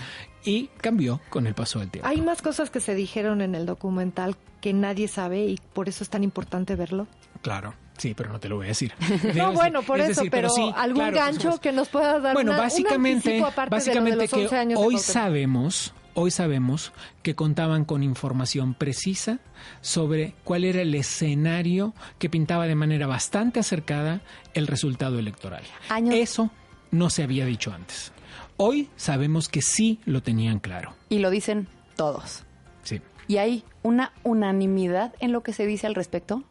y 0.45 0.69
cambió 0.81 1.21
con 1.29 1.47
el 1.47 1.55
paso 1.55 1.79
del 1.81 1.91
tiempo. 1.91 2.09
Hay 2.09 2.21
más 2.23 2.43
cosas 2.43 2.71
que 2.71 2.81
se 2.81 2.95
dijeron 2.95 3.41
en 3.43 3.55
el 3.55 3.67
documental 3.67 4.37
que 4.61 4.73
nadie 4.73 5.07
sabe 5.09 5.45
y 5.47 5.59
por 5.75 5.89
eso 5.89 6.03
es 6.03 6.11
tan 6.11 6.25
importante 6.25 6.77
verlo. 6.77 7.07
Claro. 7.43 7.75
Sí, 7.99 8.15
pero 8.15 8.33
no 8.33 8.41
te 8.41 8.49
lo 8.49 8.57
voy 8.57 8.67
a 8.67 8.69
decir. 8.69 8.93
No, 9.35 9.53
bueno, 9.53 9.83
por 9.83 10.01
Es 10.01 10.11
eso, 10.11 10.23
decir, 10.23 10.31
pero, 10.31 10.49
sí, 10.49 10.73
algún 10.77 11.03
claro, 11.03 11.17
gancho 11.17 11.61
que 11.61 11.73
nos 11.73 11.89
pueda 11.89 12.19
dar 12.21 12.33
Bueno, 12.35 12.53
una- 12.53 12.61
un 12.61 12.65
básicamente, 12.67 13.29
anticipo 13.29 13.47
aparte 13.47 13.75
de 13.77 13.81
de 13.81 13.87
básicamente 13.91 14.25
los 14.25 14.33
11 14.33 14.67
que 14.69 14.77
hoy 14.77 14.99
sabemos, 14.99 15.95
hoy 16.14 16.31
sabemos 16.31 16.92
que 17.23 17.35
contaban 17.35 17.85
con 17.85 18.02
información 18.02 18.75
precisa 18.75 19.38
sobre 19.81 20.35
cuál 20.45 20.64
era 20.64 20.83
el 20.83 20.95
escenario 20.95 21.95
que 22.19 22.28
pintaba 22.31 22.66
de 22.66 22.75
manera 22.75 23.07
bastante 23.07 23.61
acercada 23.61 24.21
el 24.54 24.66
resultado 24.66 25.19
electoral. 25.19 25.62
Años- 25.88 26.14
Eso 26.14 26.50
no 26.90 27.11
se 27.11 27.23
había 27.23 27.47
dicho 27.47 27.73
antes. 27.73 28.12
Hoy 28.57 28.88
sabemos 28.97 29.49
que 29.49 29.62
sí 29.62 29.99
lo 30.04 30.23
tenían 30.23 30.59
claro. 30.59 30.95
Y 31.09 31.19
lo 31.19 31.31
dicen 31.31 31.66
todos. 31.97 32.45
Sí. 32.83 33.00
¿Y 33.28 33.38
hay 33.38 33.64
una 33.83 34.12
unanimidad 34.23 35.14
en 35.21 35.33
lo 35.33 35.42
que 35.42 35.52
se 35.52 35.66
dice 35.66 35.87
al 35.87 35.95
respecto? 35.95 36.45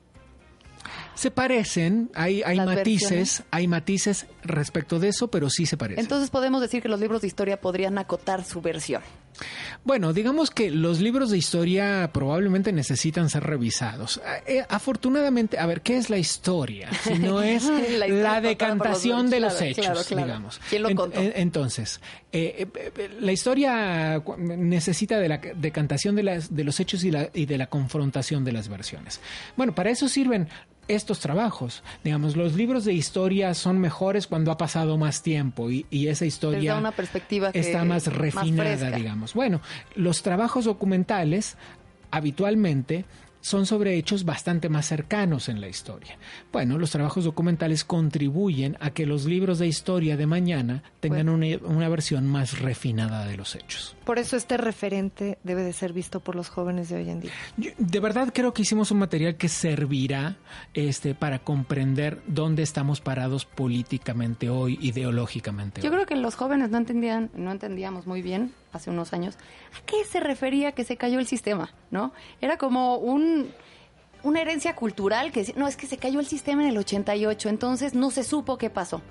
Se 1.14 1.30
parecen, 1.30 2.10
hay, 2.16 2.42
matices, 2.58 2.76
versiones. 2.76 3.44
hay 3.52 3.68
matices 3.68 4.26
respecto 4.44 4.98
de 4.98 5.10
eso, 5.10 5.28
pero 5.30 5.50
sí 5.50 5.68
se 5.68 5.78
parecen. 5.78 6.04
Entonces 6.04 6.32
podemos 6.32 6.60
decir 6.62 6.82
que 6.82 6.90
los 6.90 7.00
libros 7.00 7.22
de 7.22 7.28
historia 7.28 7.62
podrían 7.62 8.00
acotar 8.00 8.44
su 8.44 8.62
versión. 8.62 9.04
Bueno, 9.84 10.14
digamos 10.14 10.52
que 10.52 10.70
los 10.72 11.00
libros 11.00 11.32
de 11.32 11.38
historia 11.38 12.10
probablemente 12.14 12.72
necesitan 12.72 13.30
ser 13.30 13.44
revisados. 13.44 14.22
Eh, 14.46 14.64
afortunadamente, 14.70 15.58
a 15.58 15.66
ver, 15.66 15.82
¿qué 15.82 15.98
es 15.98 16.10
la 16.10 16.18
historia? 16.18 16.90
Si 17.04 17.14
no 17.18 17.42
es 17.42 17.64
La 18.20 18.42
decantación 18.42 19.24
los- 19.24 19.32
de 19.32 19.40
los 19.40 19.54
claro, 19.54 19.66
hechos, 19.72 19.86
claro, 19.86 20.02
claro. 20.08 20.26
digamos. 20.28 20.62
¿Quién 20.70 20.84
lo 20.84 20.96
contó? 20.96 21.20
en- 21.20 21.34
entonces, 21.36 22.00
eh, 22.32 22.68
eh, 22.76 23.10
la 23.20 23.32
historia 23.32 24.22
necesita 24.38 25.18
de 25.20 25.30
la 25.30 25.38
decantación 25.56 26.16
de, 26.16 26.24
las, 26.24 26.56
de 26.56 26.64
los 26.64 26.80
hechos 26.80 27.04
y, 27.04 27.12
la- 27.12 27.30
y 27.34 27.46
de 27.46 27.58
la 27.58 27.68
confrontación 27.68 28.44
de 28.46 28.52
las 28.52 28.68
versiones. 28.70 29.20
Bueno, 29.58 29.74
para 29.74 29.90
eso 29.90 30.08
sirven 30.08 30.48
estos 30.88 31.20
trabajos. 31.20 31.84
Digamos, 32.04 32.36
los 32.36 32.54
libros 32.54 32.86
de 32.86 32.94
historia 32.94 33.54
son 33.54 33.80
mejores 33.80 34.28
cuando 34.28 34.52
ha 34.52 34.58
pasado 34.58 34.98
más 34.98 35.24
tiempo 35.24 35.70
y, 35.72 35.86
y 35.90 36.08
esa 36.08 36.26
historia 36.26 36.76
una 36.76 36.92
perspectiva 36.92 37.52
está 37.54 37.84
más 37.84 38.08
refinada, 38.08 38.92
digamos. 38.92 39.34
Bueno, 39.34 39.62
los 39.96 40.22
trabajos 40.24 40.66
documentales 40.66 41.58
habitualmente 42.12 43.06
son 43.42 43.66
sobre 43.66 43.98
hechos 43.98 44.24
bastante 44.24 44.70
más 44.70 44.88
cercanos 44.88 45.50
en 45.50 45.60
la 45.62 45.68
historia. 45.68 46.18
Bueno, 46.52 46.78
los 46.78 46.92
trabajos 46.92 47.26
documentales 47.26 47.84
contribuyen 47.84 48.78
a 48.80 48.92
que 48.92 49.06
los 49.06 49.26
libros 49.26 49.60
de 49.60 49.68
historia 49.68 50.18
de 50.18 50.28
mañana 50.28 50.84
tengan 51.00 51.30
una, 51.30 51.48
una 51.64 51.90
versión 51.90 52.28
más 52.28 52.60
refinada 52.60 53.26
de 53.26 53.38
los 53.38 53.56
hechos. 53.56 53.96
Por 54.06 54.20
eso 54.20 54.38
este 54.38 54.58
referente 54.58 55.38
debe 55.44 55.64
de 55.64 55.74
ser 55.74 55.94
visto 55.94 56.20
por 56.20 56.36
los 56.36 56.50
jóvenes 56.50 56.90
de 56.90 56.96
hoy 56.98 57.10
en 57.10 57.22
día. 57.22 57.32
Yo, 57.58 57.72
de 57.78 58.00
verdad 58.00 58.32
creo 58.34 58.54
que 58.54 58.62
hicimos 58.62 58.92
un 58.92 59.00
material 59.00 59.36
que 59.36 59.50
servirá 59.50 60.38
este, 60.74 61.16
para 61.16 61.40
comprender 61.40 62.22
dónde 62.28 62.64
estamos 62.64 63.02
parados 63.02 63.46
políticamente 63.46 64.50
hoy, 64.50 64.78
ideológicamente 64.82 65.82
Yo 65.82 65.90
hoy. 65.90 65.96
creo 65.96 66.06
que 66.06 66.16
los 66.16 66.36
jóvenes 66.36 66.70
no 66.70 66.78
entendían, 66.78 67.30
no 67.34 67.52
entendíamos 67.52 68.08
muy 68.08 68.22
bien 68.22 68.54
hace 68.74 68.90
unos 68.90 69.14
años 69.14 69.36
a 69.78 69.86
qué 69.86 70.04
se 70.06 70.20
refería 70.20 70.72
que 70.72 70.84
se 70.84 70.98
cayó 70.98 71.20
el 71.20 71.28
sistema, 71.28 71.74
¿no? 71.90 72.14
Era 72.40 72.58
como 72.58 72.98
un 72.98 73.31
una 74.24 74.42
herencia 74.42 74.76
cultural 74.76 75.32
que 75.32 75.54
no, 75.56 75.68
es 75.68 75.76
que 75.76 75.88
se 75.88 75.98
cayó 75.98 76.20
el 76.20 76.28
sistema 76.28 76.64
en 76.64 76.70
el 76.70 76.78
88, 76.78 77.50
entonces 77.50 77.94
no 77.94 78.12
se 78.12 78.24
supo 78.24 78.58
qué 78.58 78.70
pasó. 78.70 79.02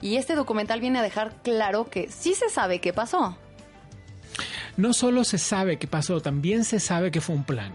Y 0.00 0.16
este 0.16 0.34
documental 0.34 0.80
viene 0.80 0.98
a 0.98 1.02
dejar 1.02 1.42
claro 1.42 1.88
que 1.88 2.10
sí 2.10 2.34
se 2.34 2.48
sabe 2.50 2.80
qué 2.80 2.92
pasó. 2.92 3.38
No 4.76 4.92
solo 4.92 5.24
se 5.24 5.38
sabe 5.38 5.78
qué 5.78 5.86
pasó, 5.86 6.20
también 6.20 6.64
se 6.64 6.80
sabe 6.80 7.10
que 7.10 7.20
fue 7.20 7.36
un 7.36 7.44
plan. 7.44 7.72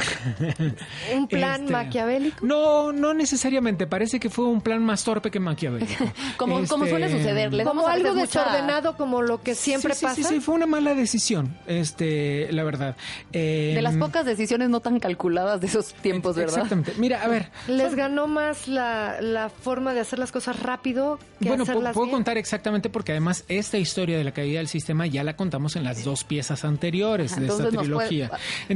Un 1.14 1.28
plan 1.28 1.60
Este, 1.62 1.72
maquiavélico. 1.72 2.44
No, 2.46 2.92
no 2.92 3.14
necesariamente. 3.14 3.86
Parece 3.86 4.20
que 4.20 4.30
fue 4.30 4.46
un 4.46 4.60
plan 4.60 4.82
más 4.84 5.04
torpe 5.04 5.30
que 5.30 5.40
maquiavélico. 5.40 6.04
Como, 6.36 6.54
como 6.66 6.84
Este, 6.84 6.90
suele 6.90 7.10
suceder. 7.10 7.64
Como 7.64 7.86
algo 7.86 8.14
mucha- 8.14 8.20
desordenado 8.40 8.96
como 8.96 9.22
lo 9.22 9.42
que 9.42 9.54
siempre 9.54 9.94
sí, 9.94 10.00
sí, 10.00 10.06
pasa. 10.06 10.16
Sí, 10.16 10.24
sí, 10.24 10.40
fue 10.40 10.54
una 10.54 10.66
mala 10.66 10.94
decisión, 10.94 11.56
este, 11.66 12.48
la 12.52 12.62
verdad. 12.64 12.96
Eh, 13.32 13.72
De 13.74 13.82
las 13.82 13.96
pocas 13.96 14.24
decisiones 14.24 14.68
no 14.70 14.80
tan 14.80 14.98
calculadas 15.00 15.60
de 15.60 15.66
esos 15.66 15.92
tiempos, 15.94 16.36
¿verdad? 16.36 16.54
Exactamente. 16.56 16.92
Mira, 16.98 17.22
a 17.22 17.28
ver. 17.28 17.50
Les 17.68 17.94
ganó 17.94 18.26
más 18.26 18.68
la, 18.68 19.20
la 19.20 19.48
forma 19.50 19.92
de 19.94 20.00
hacer 20.00 20.18
las 20.18 20.32
cosas 20.32 20.60
rápido 20.60 21.18
que 21.40 21.48
Bueno, 21.48 21.64
hacerlas 21.64 21.94
puedo 21.94 22.06
bien. 22.06 22.16
contar 22.16 22.38
exactamente 22.38 22.88
porque 22.90 23.12
además 23.12 23.44
esta 23.48 23.78
historia 23.78 24.16
de 24.18 24.24
la 24.24 24.32
caída 24.32 24.58
del 24.58 24.68
sistema 24.68 25.06
ya 25.06 25.24
la 25.24 25.36
contamos 25.36 25.76
en 25.76 25.84
las 25.84 26.04
dos 26.04 26.24
piezas 26.24 26.64
anteriores 26.64 27.36
de 27.36 27.46
esta 27.46 27.64
Entonces 27.64 27.66
puede- 27.74 28.08
trilogía. 28.08 28.30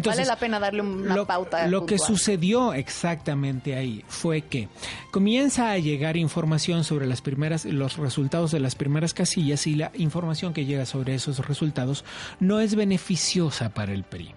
vale 0.04 0.24
la 0.26 0.36
pena 0.36 0.58
darle 0.60 0.82
una 1.14 1.23
lo, 1.23 1.26
pauta 1.26 1.66
Lo 1.66 1.87
que 1.87 1.99
sucedió 1.99 2.75
exactamente 2.75 3.76
ahí 3.76 4.04
fue 4.09 4.42
que 4.42 4.68
comienza 5.11 5.71
a 5.71 5.78
llegar 5.78 6.16
información 6.16 6.85
sobre 6.85 7.06
las 7.06 7.23
primeras, 7.23 7.64
los 7.64 7.97
resultados 7.97 8.50
de 8.50 8.61
las 8.61 8.75
primeras 8.75 9.14
casillas 9.14 9.66
y 9.66 9.75
la 9.75 9.90
información 9.94 10.52
que 10.52 10.64
llega 10.64 10.87
sobre 10.87 11.14
esos 11.14 11.47
resultados 11.47 12.04
no 12.40 12.61
es 12.61 12.75
beneficiosa 12.75 13.71
para 13.71 13.92
el 13.92 14.04
PRI. 14.04 14.35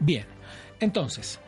Bien, 0.00 0.26
entonces, 0.80 1.38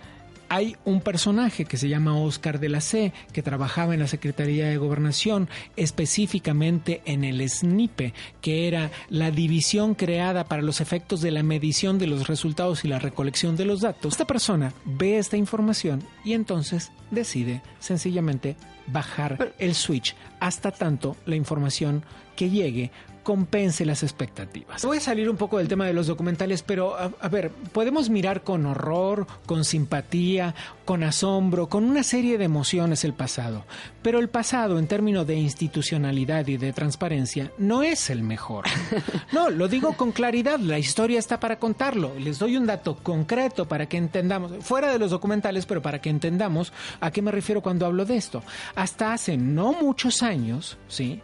hay 0.49 0.77
un 0.85 1.01
personaje 1.01 1.65
que 1.65 1.77
se 1.77 1.89
llama 1.89 2.19
Oscar 2.19 2.61
de 2.61 2.69
la 2.69 2.81
C, 2.81 3.13
que 3.33 3.43
trabajaba 3.43 3.95
en 3.95 4.01
la 4.01 4.07
Secretaría 4.07 4.69
de 4.69 4.77
Gobernación, 4.77 5.49
específicamente 5.77 7.03
en 7.05 7.25
el 7.25 7.49
SNIPE, 7.49 8.15
que 8.41 8.69
era 8.69 8.91
la 9.09 9.31
división 9.31 9.95
creada 9.95 10.45
para 10.45 10.63
los 10.63 10.81
efectos 10.81 11.21
de 11.21 11.31
la 11.31 11.43
medición 11.43 11.99
de 11.99 12.07
los 12.07 12.29
resultados 12.29 12.85
y 12.85 12.89
la 12.89 12.99
recolección 12.99 13.57
de 13.57 13.65
los 13.65 13.81
datos. 13.81 14.15
Esta 14.15 14.27
persona 14.27 14.73
ve 14.85 15.19
esta 15.19 15.37
información 15.37 16.03
y 16.25 16.33
entonces 16.33 16.91
decide 17.11 17.63
sencillamente 17.79 18.57
bajar 18.87 19.55
el 19.59 19.75
switch 19.75 20.15
hasta 20.41 20.71
tanto 20.71 21.17
la 21.27 21.37
información 21.37 22.05
que 22.37 22.51
llegue 22.51 22.91
compense 23.27 23.85
las 23.85 24.05
expectativas. 24.05 24.85
Voy 24.85 24.99
a 24.99 25.01
salir 25.01 25.29
un 25.29 25.37
poco 25.37 25.59
del 25.59 25.67
tema 25.67 25.85
de 25.85 25.93
los 25.93 26.07
documentales, 26.07 26.63
pero 26.63 26.95
a, 26.97 27.11
a, 27.21 27.29
ver, 27.29 27.51
podemos 27.51 28.09
mirar 28.09 28.45
con 28.45 28.67
horror, 28.67 29.27
con 29.47 29.65
simpatía, 29.65 30.55
con 30.85 31.03
asombro, 31.03 31.69
con 31.69 31.83
una 31.83 32.05
serie 32.05 32.39
de 32.39 32.45
emociones 32.45 33.03
el 33.03 33.15
pasado, 33.15 33.65
pero 34.01 34.21
el 34.21 34.29
pasado 34.29 34.79
en 34.79 34.87
términos 34.87 35.27
de 35.27 35.35
institucionalidad 35.35 36.47
y 36.47 36.57
de 36.57 36.73
transparencia 36.73 37.51
no 37.59 37.83
es 37.83 38.11
el 38.11 38.23
mejor. 38.23 38.65
No, 39.33 39.51
lo 39.51 39.67
digo 39.67 39.95
con 39.95 40.13
claridad, 40.13 40.61
la 40.61 40.79
historia 40.79 41.19
está 41.19 41.41
para 41.41 41.59
contarlo. 41.59 42.13
Les 42.19 42.39
doy 42.39 42.57
un 42.57 42.65
dato 42.65 42.97
concreto 42.97 43.67
para 43.67 43.87
que 43.87 43.97
entendamos, 43.97 44.53
fuera 44.65 44.93
de 44.93 44.99
los 44.99 45.11
documentales, 45.11 45.67
pero 45.67 45.83
para 45.83 46.01
que 46.01 46.11
entendamos 46.11 46.73
a 47.01 47.11
qué 47.11 47.23
me 47.23 47.33
refiero 47.33 47.61
cuando 47.61 47.87
hablo 47.87 48.05
de 48.05 48.17
esto. 48.17 48.43
Hasta 48.77 49.13
hace 49.13 49.37
no 49.37 49.73
muchos 49.73 50.23
años, 50.23 50.79
¿sí? 50.89 51.21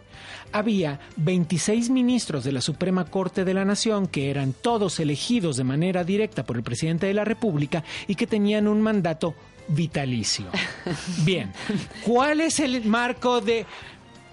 Había 0.51 0.99
26 1.17 1.89
ministros 1.89 2.43
de 2.43 2.51
la 2.51 2.61
Suprema 2.61 3.05
Corte 3.05 3.43
de 3.45 3.53
la 3.53 3.65
Nación 3.65 4.07
que 4.07 4.29
eran 4.29 4.53
todos 4.53 4.99
elegidos 4.99 5.57
de 5.57 5.63
manera 5.63 6.03
directa 6.03 6.43
por 6.43 6.57
el 6.57 6.63
presidente 6.63 7.07
de 7.07 7.13
la 7.13 7.25
República 7.25 7.83
y 8.07 8.15
que 8.15 8.27
tenían 8.27 8.67
un 8.67 8.81
mandato 8.81 9.33
vitalicio. 9.67 10.45
Bien, 11.25 11.51
¿cuál 12.05 12.41
es 12.41 12.59
el 12.59 12.83
marco 12.85 13.41
de 13.41 13.65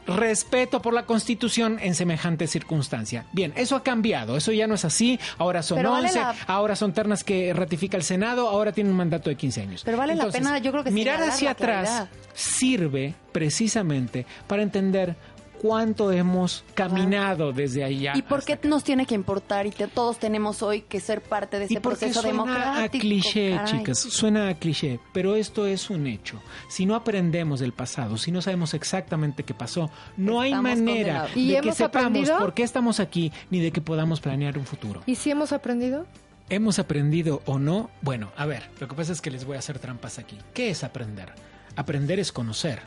respeto 0.06 0.82
por 0.82 0.92
la 0.92 1.04
Constitución 1.06 1.78
en 1.80 1.94
semejante 1.94 2.46
circunstancia. 2.46 3.26
Bien, 3.32 3.52
eso 3.54 3.76
ha 3.76 3.82
cambiado, 3.82 4.36
eso 4.36 4.50
ya 4.50 4.66
no 4.66 4.74
es 4.74 4.84
así, 4.84 5.20
ahora 5.38 5.62
son 5.62 5.76
Pero 5.78 5.92
vale 5.92 6.08
11, 6.08 6.18
la- 6.18 6.34
ahora 6.46 6.74
son 6.74 6.92
ternas 6.92 7.22
que 7.22 7.52
ratifica 7.52 7.96
el 7.96 8.02
Senado, 8.02 8.48
ahora 8.48 8.72
tienen 8.72 8.90
un 8.92 8.96
mandato 8.96 9.30
de 9.30 9.36
15 9.36 9.60
años. 9.62 9.82
Pero 9.84 9.98
vale 9.98 10.16
la 10.16 10.26
pena, 10.28 10.58
yo 10.58 10.72
creo 10.72 10.84
que 10.84 10.90
mirar 10.90 11.22
hacia 11.22 11.50
atrás 11.52 12.08
sirve 12.34 13.14
precisamente 13.32 14.26
para 14.46 14.62
entender 14.62 15.14
cuánto 15.60 16.10
hemos 16.10 16.64
caminado 16.74 17.52
desde 17.52 17.84
allá. 17.84 18.14
¿Y 18.16 18.22
por 18.22 18.42
qué 18.42 18.58
nos 18.62 18.82
tiene 18.82 19.04
que 19.04 19.14
importar 19.14 19.66
y 19.66 19.70
todos 19.70 20.18
tenemos 20.18 20.62
hoy 20.62 20.80
que 20.82 21.00
ser 21.00 21.20
parte 21.20 21.58
de 21.58 21.66
ese 21.66 21.80
proceso 21.82 22.22
suena 22.22 22.44
democrático? 22.44 22.96
a 22.96 23.00
cliché, 23.00 23.60
chicas, 23.66 23.98
suena 23.98 24.48
a 24.48 24.54
cliché, 24.54 25.00
pero 25.12 25.36
esto 25.36 25.66
es 25.66 25.90
un 25.90 26.06
hecho. 26.06 26.40
Si 26.68 26.86
no 26.86 26.94
aprendemos 26.94 27.60
del 27.60 27.74
pasado, 27.74 28.16
si 28.16 28.32
no 28.32 28.40
sabemos 28.40 28.72
exactamente 28.72 29.42
qué 29.42 29.52
pasó, 29.52 29.90
no 30.16 30.40
hay 30.40 30.54
manera 30.54 31.28
de 31.34 31.60
que 31.60 31.72
sepamos 31.72 32.30
por 32.30 32.54
qué 32.54 32.62
estamos 32.62 32.98
aquí 32.98 33.30
ni 33.50 33.60
de 33.60 33.70
que 33.70 33.82
podamos 33.82 34.20
planear 34.20 34.56
un 34.56 34.64
futuro. 34.64 35.02
¿Y 35.04 35.16
si 35.16 35.30
hemos 35.30 35.52
aprendido? 35.52 36.06
¿Hemos 36.48 36.78
aprendido 36.78 37.42
o 37.44 37.58
no? 37.58 37.90
Bueno, 38.00 38.32
a 38.36 38.46
ver, 38.46 38.70
lo 38.80 38.88
que 38.88 38.94
pasa 38.94 39.12
es 39.12 39.20
que 39.20 39.30
les 39.30 39.44
voy 39.44 39.56
a 39.56 39.58
hacer 39.58 39.78
trampas 39.78 40.18
aquí. 40.18 40.38
¿Qué 40.54 40.70
es 40.70 40.84
aprender? 40.84 41.32
Aprender 41.76 42.18
es 42.18 42.32
conocer, 42.32 42.80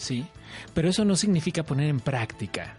¿sí? 0.00 0.26
Pero 0.74 0.88
eso 0.88 1.04
no 1.04 1.14
significa 1.14 1.62
poner 1.62 1.88
en 1.88 2.00
práctica. 2.00 2.76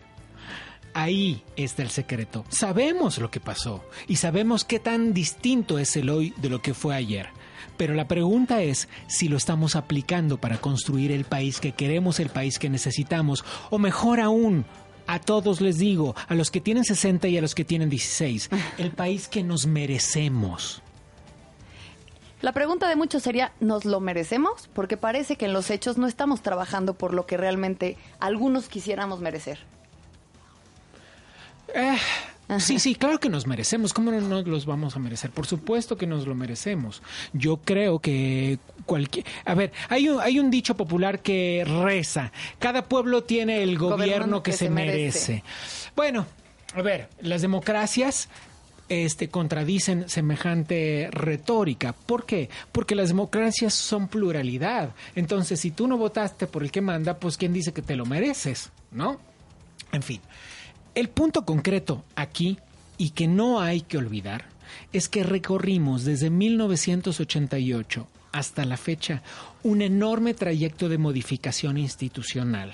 Ahí 0.93 1.43
está 1.55 1.83
el 1.83 1.89
secreto. 1.89 2.43
Sabemos 2.49 3.17
lo 3.19 3.31
que 3.31 3.39
pasó 3.39 3.85
y 4.07 4.17
sabemos 4.17 4.65
qué 4.65 4.79
tan 4.79 5.13
distinto 5.13 5.79
es 5.79 5.95
el 5.95 6.09
hoy 6.09 6.33
de 6.37 6.49
lo 6.49 6.61
que 6.61 6.73
fue 6.73 6.95
ayer. 6.95 7.29
Pero 7.77 7.93
la 7.93 8.07
pregunta 8.07 8.61
es 8.61 8.89
si 9.07 9.29
lo 9.29 9.37
estamos 9.37 9.75
aplicando 9.75 10.37
para 10.39 10.59
construir 10.59 11.11
el 11.11 11.23
país 11.23 11.59
que 11.59 11.71
queremos, 11.71 12.19
el 12.19 12.29
país 12.29 12.59
que 12.59 12.69
necesitamos, 12.69 13.45
o 13.69 13.79
mejor 13.79 14.19
aún, 14.19 14.65
a 15.07 15.19
todos 15.19 15.61
les 15.61 15.77
digo, 15.77 16.15
a 16.27 16.35
los 16.35 16.51
que 16.51 16.59
tienen 16.59 16.83
60 16.83 17.27
y 17.29 17.37
a 17.37 17.41
los 17.41 17.55
que 17.55 17.65
tienen 17.65 17.89
16, 17.89 18.49
el 18.77 18.91
país 18.91 19.27
que 19.27 19.43
nos 19.43 19.65
merecemos. 19.65 20.81
La 22.41 22.53
pregunta 22.53 22.89
de 22.89 22.95
muchos 22.95 23.21
sería, 23.21 23.51
¿nos 23.59 23.85
lo 23.85 23.99
merecemos? 23.99 24.67
Porque 24.73 24.97
parece 24.97 25.35
que 25.35 25.45
en 25.45 25.53
los 25.53 25.69
hechos 25.69 25.97
no 25.97 26.07
estamos 26.07 26.41
trabajando 26.41 26.95
por 26.95 27.13
lo 27.13 27.25
que 27.27 27.37
realmente 27.37 27.97
algunos 28.19 28.67
quisiéramos 28.67 29.19
merecer. 29.21 29.59
Eh, 31.75 31.97
sí, 32.59 32.79
sí, 32.79 32.95
claro 32.95 33.19
que 33.19 33.29
nos 33.29 33.45
merecemos. 33.45 33.93
¿Cómo 33.93 34.11
no 34.11 34.19
nos 34.21 34.47
los 34.47 34.65
vamos 34.65 34.95
a 34.95 34.99
merecer? 34.99 35.29
Por 35.29 35.45
supuesto 35.45 35.97
que 35.97 36.07
nos 36.07 36.25
lo 36.25 36.33
merecemos. 36.33 37.03
Yo 37.31 37.57
creo 37.57 37.99
que 37.99 38.57
cualquier... 38.87 39.25
A 39.45 39.53
ver, 39.53 39.71
hay 39.89 40.09
un, 40.09 40.19
hay 40.19 40.39
un 40.39 40.49
dicho 40.49 40.75
popular 40.75 41.19
que 41.19 41.63
reza. 41.83 42.31
Cada 42.57 42.85
pueblo 42.85 43.23
tiene 43.23 43.61
el 43.61 43.77
gobierno, 43.77 44.41
que, 44.41 44.51
se, 44.51 44.71
merece. 44.71 45.43
Bueno, 45.95 46.25
a 46.73 46.81
ver, 46.81 47.07
las 47.21 47.43
democracias 47.43 48.29
este, 48.91 49.29
contradicen 49.29 50.09
semejante 50.09 51.07
retórica. 51.11 51.93
¿Por 51.93 52.25
qué? 52.25 52.49
Porque 52.73 52.93
las 52.93 53.07
democracias 53.07 53.73
son 53.73 54.09
pluralidad. 54.09 54.93
Entonces, 55.15 55.61
si 55.61 55.71
tú 55.71 55.87
no 55.87 55.97
votaste 55.97 56.45
por 56.45 56.61
el 56.61 56.71
que 56.71 56.81
manda, 56.81 57.17
pues 57.17 57.37
¿quién 57.37 57.53
dice 57.53 57.71
que 57.71 57.81
te 57.81 57.95
lo 57.95 58.05
mereces? 58.05 58.69
¿No? 58.91 59.17
En 59.93 60.03
fin, 60.03 60.19
el 60.93 61.07
punto 61.07 61.45
concreto 61.45 62.03
aquí, 62.15 62.59
y 62.97 63.11
que 63.11 63.27
no 63.27 63.61
hay 63.61 63.79
que 63.79 63.97
olvidar, 63.97 64.43
es 64.91 65.07
que 65.07 65.23
recorrimos 65.23 66.03
desde 66.03 66.29
1988 66.29 68.07
hasta 68.33 68.65
la 68.65 68.75
fecha 68.75 69.23
un 69.63 69.81
enorme 69.81 70.33
trayecto 70.33 70.89
de 70.89 70.97
modificación 70.97 71.77
institucional, 71.77 72.73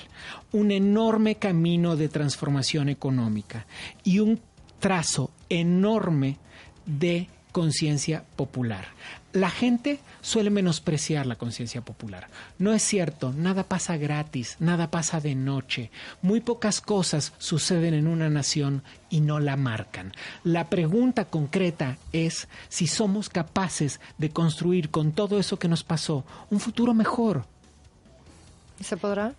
un 0.51 0.71
enorme 0.71 1.36
camino 1.36 1.95
de 1.95 2.09
transformación 2.09 2.89
económica 2.89 3.67
y 4.03 4.17
un 4.17 4.39
trazo 4.79 5.31
enorme 5.50 6.38
de 6.86 7.29
conciencia 7.51 8.24
popular. 8.36 8.86
La 9.34 9.50
gente 9.50 10.00
suele 10.22 10.50
menospreciar 10.50 11.25
la 11.25 11.38
conciencia 11.38 11.81
popular. 11.81 12.27
No 12.60 12.74
es 12.74 12.84
cierto, 12.84 13.34
nada 13.34 13.63
pasa 13.63 13.98
gratis, 13.98 14.57
nada 14.60 14.91
pasa 14.91 15.19
de 15.22 15.34
noche. 15.34 15.89
Muy 16.22 16.39
pocas 16.39 16.81
cosas 16.81 17.34
suceden 17.39 17.93
en 17.93 18.07
una 18.07 18.29
nación 18.29 18.84
y 19.10 19.22
no 19.22 19.39
la 19.39 19.57
marcan. 19.57 20.13
La 20.43 20.69
pregunta 20.69 21.25
concreta 21.25 21.98
es 22.13 22.48
si 22.69 22.86
somos 22.86 23.29
capaces 23.29 24.00
de 24.19 24.29
construir 24.29 24.91
con 24.91 25.12
todo 25.12 25.39
eso 25.39 25.57
que 25.57 25.67
nos 25.67 25.84
pasó 25.84 26.25
un 26.51 26.60
futuro 26.60 26.93
mejor. 26.93 27.46
¿Se 28.81 28.98
podrá? 28.98 29.34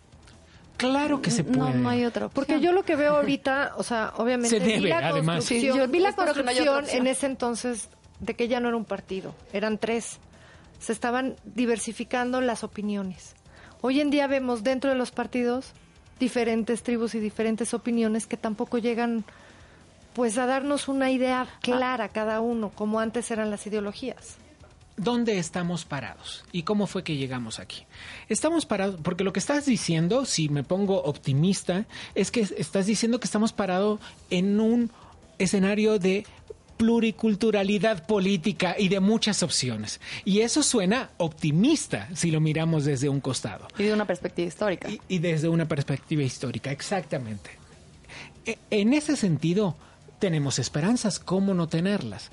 Claro 0.79 1.21
que 1.21 1.31
se 1.31 1.45
puede. 1.45 1.75
No, 1.75 1.75
no 1.75 1.89
hay 1.91 2.05
otra 2.07 2.27
opción. 2.27 2.47
Porque 2.47 2.61
yo 2.65 2.73
lo 2.73 2.85
que 2.85 2.97
veo 2.97 3.17
ahorita, 3.17 3.75
o 3.77 3.83
sea, 3.83 4.15
obviamente 4.17 4.59
se 4.59 4.65
debe, 4.65 4.81
vi 4.81 4.89
la 4.89 4.99
además. 4.99 5.37
construcción, 5.37 5.73
Sí, 5.75 5.79
yo 5.79 5.89
vi 5.89 5.99
la 5.99 6.11
no 6.11 6.17
construcción 6.17 6.85
en 6.91 7.07
ese 7.09 7.27
entonces 7.27 7.89
de 8.21 8.35
que 8.35 8.49
ya 8.49 8.61
no 8.61 8.69
era 8.69 8.77
un 8.77 8.85
partido, 8.85 9.35
eran 9.53 9.77
tres. 9.79 10.19
Se 10.79 10.93
estaban 10.93 11.37
diversificando 11.45 12.41
las 12.41 12.65
opiniones. 12.65 13.35
Hoy 13.81 14.01
en 14.01 14.11
día 14.11 14.27
vemos 14.29 14.63
dentro 14.63 14.91
de 14.91 14.97
los 14.97 15.11
partidos 15.11 15.73
diferentes 16.21 16.83
tribus 16.83 17.15
y 17.15 17.21
diferentes 17.21 17.75
opiniones 17.75 18.27
que 18.27 18.37
tampoco 18.37 18.79
llegan 18.79 19.25
pues 20.15 20.39
a 20.39 20.47
darnos 20.47 20.89
una 20.89 21.11
idea 21.11 21.47
clara 21.61 22.09
cada 22.09 22.41
uno, 22.41 22.71
como 22.75 22.99
antes 22.99 23.31
eran 23.31 23.51
las 23.51 23.67
ideologías. 23.67 24.37
¿Dónde 24.99 25.39
estamos 25.39 25.85
parados? 25.85 26.45
¿Y 26.53 26.65
cómo 26.65 26.87
fue 26.87 27.05
que 27.05 27.17
llegamos 27.17 27.59
aquí? 27.61 27.85
Estamos 28.29 28.67
parados, 28.67 29.01
porque 29.03 29.25
lo 29.25 29.33
que 29.33 29.39
estás 29.41 29.65
diciendo, 29.65 30.25
si 30.25 30.49
me 30.49 30.65
pongo 30.65 31.03
optimista, 31.05 31.87
es 32.15 32.31
que 32.31 32.41
estás 32.41 32.87
diciendo 32.87 33.21
que 33.21 33.27
estamos 33.27 33.53
parados 33.53 34.01
en 34.31 34.59
un 34.61 34.91
escenario 35.39 35.99
de 35.99 36.27
pluriculturalidad 36.77 38.07
política 38.07 38.75
y 38.79 38.89
de 38.89 39.01
muchas 39.01 39.43
opciones. 39.43 40.01
Y 40.25 40.41
eso 40.41 40.63
suena 40.63 41.11
optimista 41.19 42.09
si 42.15 42.31
lo 42.31 42.41
miramos 42.41 42.85
desde 42.85 43.09
un 43.09 43.21
costado. 43.21 43.69
Y 43.79 43.85
de 43.85 43.93
una 43.93 44.05
perspectiva 44.07 44.49
histórica. 44.49 44.89
Y, 44.91 45.01
y 45.09 45.19
desde 45.19 45.49
una 45.49 45.67
perspectiva 45.69 46.23
histórica, 46.23 46.71
exactamente. 46.73 47.51
E- 48.47 48.59
En 48.71 48.95
ese 48.95 49.17
sentido, 49.17 49.77
tenemos 50.19 50.59
esperanzas, 50.59 51.19
¿cómo 51.19 51.55
no 51.55 51.69
tenerlas? 51.69 52.31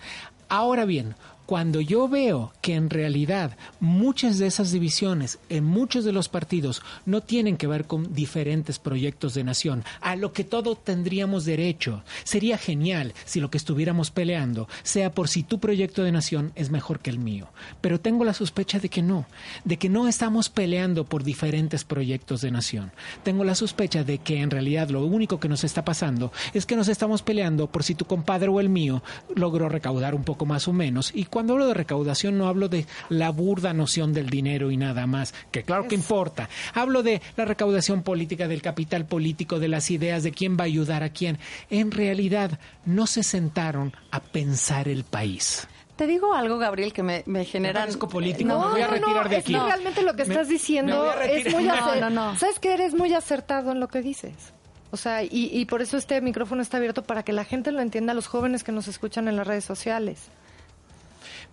Ahora 0.50 0.86
bien, 0.86 1.16
cuando 1.46 1.82
yo 1.82 2.08
veo 2.08 2.54
que 2.62 2.76
en 2.76 2.90
realidad 2.90 3.58
muchas 3.80 4.38
de 4.38 4.48
esas 4.48 4.72
divisiones 4.72 5.40
en 5.50 5.64
muchos 5.64 6.04
de 6.06 6.12
los 6.12 6.30
partidos 6.30 6.82
no 7.06 7.22
tienen 7.22 7.58
que 7.58 7.68
ver 7.68 7.86
con 7.86 8.14
diferentes 8.14 8.80
proyectos 8.80 9.34
de 9.34 9.44
nación, 9.44 9.84
a 10.02 10.16
lo 10.16 10.34
que 10.34 10.44
todo 10.44 10.76
tendríamos 10.76 11.46
derecho, 11.46 12.04
sería 12.24 12.58
genial 12.58 13.14
si 13.26 13.40
lo 13.40 13.50
que 13.50 13.58
estuviéramos 13.58 14.12
peleando 14.12 14.68
sea 14.84 15.12
por 15.12 15.28
si 15.28 15.44
tu 15.44 15.60
proyecto 15.60 16.04
de 16.04 16.12
nación 16.12 16.52
es 16.56 16.70
mejor 16.70 17.00
que 17.00 17.10
el 17.10 17.20
mío. 17.20 17.48
Pero 17.82 18.00
tengo 18.00 18.26
la 18.26 18.34
sospecha 18.34 18.80
de 18.80 18.90
que 18.90 19.02
no, 19.02 19.26
de 19.64 19.78
que 19.78 19.90
no 19.90 20.08
estamos 20.08 20.50
peleando 20.50 21.06
por 21.06 21.24
diferentes 21.24 21.84
proyectos 21.84 22.42
de 22.42 22.52
nación. 22.52 22.92
Tengo 23.24 23.44
la 23.44 23.56
sospecha 23.56 24.04
de 24.04 24.18
que 24.18 24.42
en 24.42 24.52
realidad 24.52 24.90
lo 24.90 25.06
único 25.06 25.40
que 25.40 25.50
nos 25.50 25.64
está 25.64 25.86
pasando 25.86 26.32
es 26.54 26.66
que 26.66 26.76
nos 26.76 26.88
estamos 26.88 27.22
peleando 27.22 27.68
por 27.68 27.84
si 27.84 27.96
tu 27.96 28.06
compadre 28.06 28.50
o 28.50 28.60
el 28.60 28.70
mío 28.70 29.04
logró 29.36 29.70
recaudar 29.70 30.16
un 30.16 30.24
poco 30.24 30.46
más 30.46 30.68
o 30.68 30.74
menos 30.74 31.12
y 31.14 31.26
cuando 31.36 31.52
hablo 31.52 31.68
de 31.68 31.74
recaudación 31.74 32.38
no 32.38 32.48
hablo 32.48 32.70
de 32.70 32.86
la 33.10 33.30
burda 33.30 33.74
noción 33.74 34.14
del 34.14 34.30
dinero 34.30 34.72
y 34.72 34.78
nada 34.78 35.06
más, 35.06 35.34
que 35.52 35.64
claro 35.64 35.86
que 35.86 35.96
importa. 35.96 36.48
Hablo 36.74 37.04
de 37.04 37.22
la 37.36 37.44
recaudación 37.44 38.04
política, 38.04 38.48
del 38.48 38.62
capital 38.62 39.06
político, 39.06 39.60
de 39.60 39.68
las 39.68 39.92
ideas, 39.92 40.24
de 40.24 40.32
quién 40.32 40.56
va 40.56 40.62
a 40.62 40.68
ayudar 40.68 41.04
a 41.04 41.10
quién. 41.10 41.38
En 41.70 41.92
realidad 41.92 42.58
no 42.86 43.06
se 43.06 43.22
sentaron 43.22 43.92
a 44.12 44.22
pensar 44.22 44.88
el 44.88 45.04
país. 45.04 45.68
Te 45.98 46.08
digo 46.08 46.34
algo, 46.34 46.58
Gabriel, 46.58 46.94
que 46.94 47.04
me, 47.04 47.24
me 47.26 47.44
genera... 47.44 47.86
político, 47.86 48.48
No, 48.48 48.68
me 48.68 48.72
voy 48.72 48.82
a 48.84 48.88
no, 48.88 49.14
no, 49.14 49.30
es 49.30 49.44
que 49.44 49.60
realmente 49.60 50.04
lo 50.04 50.16
que 50.16 50.22
estás 50.22 50.48
diciendo 50.48 51.14
es 51.20 51.54
muy 51.54 51.68
acertado. 51.68 52.10
no, 52.12 52.32
no. 52.32 52.40
¿Sabes 52.40 52.60
que 52.60 52.74
eres 52.74 52.94
muy 52.94 53.14
acertado 53.14 53.74
en 53.74 53.82
lo 53.82 53.90
que 53.90 54.02
dices? 54.02 54.54
O 54.92 54.96
sea, 54.96 55.22
y, 55.22 55.50
y 55.52 55.66
por 55.66 55.82
eso 55.82 55.98
este 55.98 56.22
micrófono 56.22 56.62
está 56.62 56.78
abierto 56.78 57.04
para 57.04 57.24
que 57.24 57.34
la 57.34 57.44
gente 57.44 57.74
lo 57.74 57.82
entienda, 57.82 58.14
los 58.14 58.28
jóvenes 58.28 58.64
que 58.64 58.72
nos 58.72 58.88
escuchan 58.88 59.28
en 59.28 59.36
las 59.36 59.46
redes 59.46 59.66
sociales. 59.66 60.30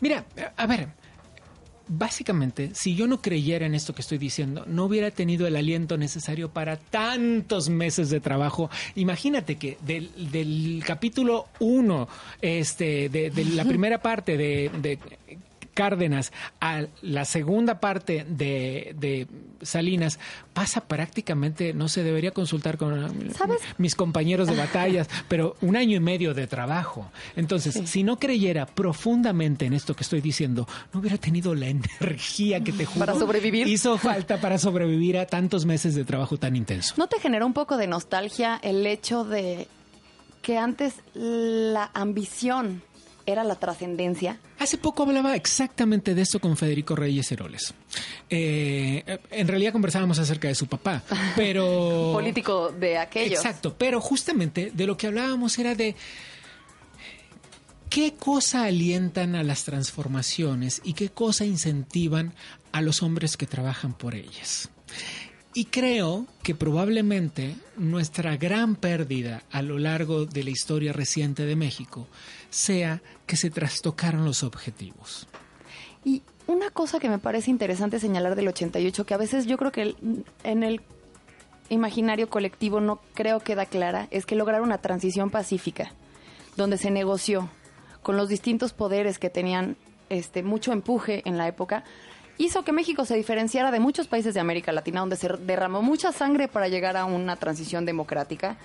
Mira, 0.01 0.25
a 0.57 0.67
ver, 0.67 0.89
básicamente, 1.89 2.71
si 2.75 2.95
yo 2.95 3.07
no 3.07 3.21
creyera 3.21 3.67
en 3.67 3.75
esto 3.75 3.95
que 3.95 4.03
estoy 4.03 4.19
diciendo, 4.19 4.65
no 4.67 4.85
hubiera 4.85 5.11
tenido 5.11 5.47
el 5.47 5.57
aliento 5.57 5.97
necesario 5.97 6.51
para 6.51 6.77
tantos 6.77 7.69
meses 7.69 8.11
de 8.11 8.21
trabajo. 8.21 8.71
Imagínate 8.95 9.57
que 9.57 9.79
del, 9.83 10.31
del 10.31 10.83
capítulo 10.87 11.49
1, 11.61 12.09
este, 12.41 13.09
de, 13.09 13.31
de 13.31 13.45
la 13.45 13.65
primera 13.65 14.01
parte 14.01 14.37
de, 14.37 14.71
de 14.81 14.99
Cárdenas 15.75 16.33
a 16.61 16.87
la 17.01 17.25
segunda 17.25 17.81
parte 17.81 18.27
de, 18.29 18.95
de 18.99 19.27
Salinas 19.63 20.19
pasa 20.53 20.83
prácticamente, 20.83 21.73
no 21.73 21.89
se 21.89 22.03
debería 22.03 22.33
consultar 22.33 22.77
con 22.77 23.33
¿Sabes? 23.33 23.59
mis 23.79 23.95
compañeros 23.95 24.49
de 24.49 24.57
batallas, 24.57 25.09
pero 25.29 25.57
un 25.63 25.77
año 25.77 25.97
y 25.97 26.01
medio 26.01 26.35
de 26.35 26.47
trabajo. 26.47 27.11
Entonces, 27.37 27.81
si 27.89 28.03
no 28.03 28.19
creyera 28.19 28.67
profundamente 28.67 29.65
en 29.67 29.73
esto 29.73 29.95
que 29.95 30.03
estoy 30.03 30.21
diciendo, 30.21 30.67
no 30.93 31.01
hubiera 31.01 31.17
tenido 31.19 31.55
la 31.55 31.69
energía 31.69 32.63
que 32.63 32.73
te 32.73 32.85
juro 32.85 33.07
Para 33.07 33.19
sobrevivir. 33.19 33.67
hizo 33.67 33.97
falta 33.99 34.41
para 34.41 34.59
sobrevivir 34.59 35.17
a 35.19 35.27
tantos 35.27 35.65
meses 35.65 35.95
de 35.95 36.05
trabajo 36.05 36.37
tan 36.37 36.55
intenso. 36.57 36.95
¿No 36.97 37.07
te 37.07 37.19
generó 37.19 37.47
un 37.47 37.53
poco 37.55 37.77
de 37.77 37.87
nostalgia 37.87 38.59
el 38.63 38.87
hecho 38.87 39.25
de 39.25 39.69
que 40.43 40.59
antes 40.59 40.95
la 41.15 41.91
ambición 41.95 42.83
era 43.27 43.45
la 43.45 43.57
trascendencia. 43.57 44.39
Hace 44.59 44.79
poco 44.79 45.03
hablaba 45.03 45.35
exactamente 45.35 46.15
de 46.15 46.23
esto 46.23 46.41
con 46.41 46.57
Federico 46.57 46.97
Reyes 46.97 47.31
Heroles. 47.33 47.75
Eh, 48.29 49.19
en 49.31 49.49
realidad 49.49 49.73
conversábamos 49.73 50.19
acerca 50.19 50.49
de 50.49 50.55
su 50.55 50.67
papá, 50.67 51.03
pero... 51.37 52.11
Político 52.13 52.71
de 52.71 52.99
aquellos. 52.99 53.39
Exacto, 53.39 53.75
pero 53.77 54.01
justamente 54.01 54.71
de 54.73 54.87
lo 54.87 54.97
que 54.97 55.07
hablábamos 55.07 55.59
era 55.59 55.75
de 55.75 55.97
qué 57.89 58.15
cosa 58.15 58.65
alientan 58.65 59.35
a 59.35 59.43
las 59.43 59.65
transformaciones 59.65 60.81
y 60.85 60.95
qué 60.95 61.11
cosa 61.11 61.45
incentivan 61.45 62.35
a 62.73 62.81
los 62.81 63.03
hombres 63.03 63.37
que 63.37 63.47
trabajan 63.47 63.93
por 63.93 64.15
ellas. 64.15 64.71
Y 65.55 65.67
creo 65.67 66.27
que 66.43 66.55
probablemente 66.55 67.57
nuestra 67.77 68.39
gran 68.39 68.77
pérdida 68.77 69.43
a 69.51 69.61
lo 69.61 69.79
largo 69.79 70.25
de 70.25 70.45
la 70.45 70.51
historia 70.51 70.95
reciente 70.95 71.45
de 71.45 71.57
México 71.57 72.09
sea 72.53 73.03
que 73.27 73.37
se 73.37 73.51
trastocaron 73.51 74.25
los 74.25 74.43
objetivos. 74.43 75.27
Y 76.05 76.23
una 76.47 76.71
cosa 76.71 77.01
que 77.01 77.09
me 77.09 77.19
parece 77.19 77.51
interesante 77.51 77.99
señalar 77.99 78.37
del 78.37 78.49
88, 78.49 79.07
que 79.07 79.15
a 79.15 79.19
veces 79.19 79.47
yo 79.47 79.57
creo 79.57 79.73
que 79.73 79.97
en 80.45 80.63
el 80.63 80.83
imaginario 81.71 82.29
colectivo 82.29 82.81
no 82.81 83.01
creo 83.15 83.41
queda 83.41 83.67
clara, 83.67 84.07
es 84.11 84.27
que 84.27 84.37
lograr 84.37 84.61
una 84.61 84.79
transición 84.79 85.31
pacífica, 85.31 85.93
donde 86.57 86.77
se 86.77 86.91
negoció 86.91 87.49
con 88.03 88.17
los 88.17 88.29
distintos 88.29 88.73
poderes 88.73 89.19
que 89.19 89.31
tenían 89.31 89.77
este, 90.11 90.43
mucho 90.43 90.73
empuje 90.73 91.23
en 91.25 91.39
la 91.39 91.49
época, 91.49 91.85
hizo 92.45 92.65
que 92.65 92.73
México 92.73 93.05
se 93.05 93.15
diferenciara 93.15 93.71
de 93.71 93.81
muchos 93.81 94.09
países 94.09 94.35
de 94.35 94.41
América 94.41 94.73
Latina, 94.73 95.01
donde 95.01 95.17
se 95.17 95.29
derramó 95.29 95.83
mucha 95.83 96.13
sangre 96.13 96.49
para 96.49 96.69
llegar 96.69 96.97
a 96.97 97.05
una 97.05 97.37
transición 97.37 97.85
democrática. 97.85 98.57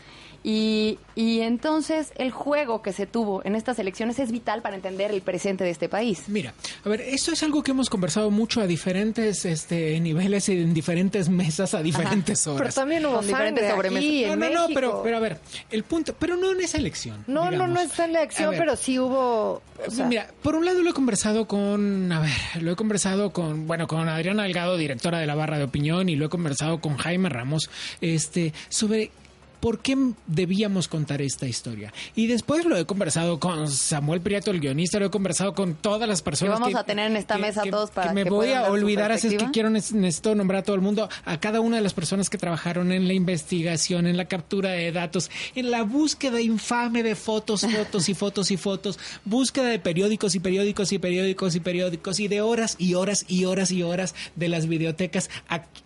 Y, 0.44 1.00
y, 1.16 1.42
entonces 1.42 2.13
el 2.16 2.32
juego 2.32 2.82
que 2.82 2.94
se 2.94 3.06
tuvo 3.06 3.44
en 3.44 3.56
estas 3.56 3.80
elecciones 3.80 4.20
es 4.20 4.32
vital 4.32 4.62
para 4.62 4.76
entender 4.76 5.12
el 5.12 5.22
presente 5.22 5.63
de 5.63 5.72
este 5.72 5.90
país. 5.90 6.24
Mira, 6.28 6.54
a 6.86 6.90
ver, 6.90 7.02
esto 7.02 7.32
es 7.32 7.44
algo 7.44 7.63
que 7.63 7.72
hemos 7.72 7.90
conversado 7.90 8.32
mucho 8.32 8.62
a 8.62 8.68
diferentes 8.68 9.44
este, 9.46 10.00
niveles 10.00 10.48
y 10.48 10.54
en 10.54 10.74
diferentes 10.74 11.28
mesas 11.28 11.74
a 11.74 11.82
diferentes 11.82 12.46
horas. 12.48 12.62
Pero 12.62 12.74
también 12.74 13.06
hubo 13.06 13.22
diferentes 13.22 13.70
sobremesas. 13.70 14.38
no, 14.38 14.48
no, 14.48 14.50
no, 14.50 14.74
pero, 14.74 15.02
pero 15.04 15.18
a 15.18 15.20
ver, 15.20 15.40
el 15.70 15.84
punto, 15.84 16.16
pero 16.18 16.38
no 16.38 16.52
en 16.52 16.62
esa 16.62 16.78
elección. 16.78 17.26
No, 17.28 17.52
no, 17.52 17.68
no 17.68 17.82
está 17.82 18.06
en 18.06 18.13
la 18.13 18.20
elección, 18.20 18.56
pero 18.58 18.76
sí 18.76 19.00
hubo. 19.00 19.62
Mira, 20.08 20.28
por 20.42 20.56
un 20.56 20.66
lado 20.66 20.82
lo 20.82 20.92
he 20.92 20.94
conversado 20.94 21.48
con, 21.48 22.12
a 22.12 22.22
ver, 22.22 22.63
lo 22.63 22.72
he 22.72 22.76
conversado 22.76 23.32
con, 23.32 23.66
bueno, 23.67 23.86
con 23.86 24.08
Adriana 24.08 24.43
Algado, 24.43 24.77
directora 24.77 25.19
de 25.19 25.27
la 25.27 25.36
barra 25.36 25.58
de 25.58 25.65
opinión, 25.65 26.08
y 26.08 26.15
lo 26.15 26.25
he 26.25 26.30
conversado 26.30 26.80
con 26.80 26.95
Jaime 26.95 27.27
Ramos, 27.27 27.69
este, 27.99 28.53
sobre 28.69 29.12
¿por 29.60 29.80
qué 29.80 29.98
debíamos 30.28 30.88
contar 30.88 31.22
esta 31.22 31.48
historia? 31.48 31.93
Y 32.15 32.28
después 32.28 32.65
lo 32.65 32.78
he 32.78 32.86
conversado 32.86 33.39
con 33.39 33.70
Samuel 33.70 34.22
Prieto, 34.22 34.52
el 34.52 34.60
guionista, 34.60 35.00
lo 35.00 35.06
he 35.06 35.10
conversado 35.10 35.54
con 35.54 35.76
todas 35.76 36.08
las 36.08 36.22
personas 36.22 36.56
que 36.58 36.63
vamos 36.63 36.76
a 36.76 36.84
tener 36.84 37.12
en 37.12 37.17
esta 37.17 37.38
mesa 37.38 37.63
todos 37.70 37.91
para 37.91 38.10
que 38.10 38.15
me 38.15 38.24
voy 38.24 38.52
a 38.52 38.70
olvidar, 38.72 39.12
así 39.12 39.28
es 39.28 39.38
que 39.38 39.52
quiero 39.52 39.70
necesito 39.70 40.36
nombrar 40.36 40.62
a 40.62 40.63
todo 40.63 40.76
el 40.76 40.82
mundo, 40.82 41.10
a 41.26 41.39
cada 41.39 41.62
una 41.62 41.78
de 41.78 41.82
las 41.82 41.93
personas 41.93 42.30
que 42.30 42.38
trabajaron 42.38 42.91
en 42.91 43.08
la 43.08 43.13
investigación, 43.13 44.08
en 44.08 44.17
la 44.17 44.26
captura 44.26 44.72
de 44.72 44.91
datos, 44.91 45.30
en 45.56 45.72
la 45.72 45.84
búsqueda 45.84 46.41
infame 46.41 47.04
de 47.04 47.15
fotos, 47.15 47.62
fotos 47.62 48.10
y 48.10 48.13
fotos 48.13 48.52
y 48.52 48.58
fotos, 48.58 49.00
búsqueda 49.26 49.67
de 49.67 49.80
periódicos 49.80 50.36
y 50.36 50.39
periódicos 50.39 50.91
y 50.91 51.00
periódicos 51.00 51.56
y 51.56 51.60
periódicos 51.60 52.20
y 52.20 52.28
de 52.28 52.41
horas 52.41 52.76
y 52.80 52.93
horas 52.93 53.26
y 53.28 53.46
horas 53.46 53.72
y 53.72 53.84
horas 53.84 54.15
de 54.36 54.50
las 54.50 54.67
bibliotecas 54.67 55.30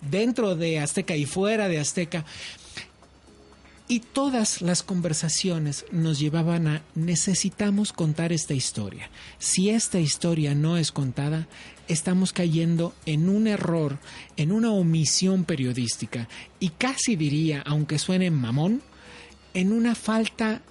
dentro 0.01 0.55
de 0.55 0.79
Azteca 0.79 1.15
y 1.15 1.25
fuera 1.25 1.67
de 1.67 1.79
Azteca. 1.79 2.25
Y 3.91 3.99
todas 3.99 4.61
las 4.61 4.83
conversaciones 4.83 5.83
nos 5.91 6.17
llevaban 6.17 6.65
a 6.65 6.81
necesitamos 6.95 7.91
contar 7.91 8.31
esta 8.31 8.53
historia. 8.53 9.09
Si 9.37 9.69
esta 9.69 9.99
historia 9.99 10.55
no 10.55 10.77
es 10.77 10.93
contada, 10.93 11.49
estamos 11.89 12.31
cayendo 12.31 12.93
en 13.05 13.27
un 13.27 13.47
error, 13.47 13.99
en 14.37 14.53
una 14.53 14.71
omisión 14.71 15.43
periodística 15.43 16.29
y 16.57 16.69
casi 16.69 17.17
diría, 17.17 17.63
aunque 17.65 17.99
suene 17.99 18.31
mamón, 18.31 18.81
en 19.53 19.73
una 19.73 19.93
falta 19.93 20.61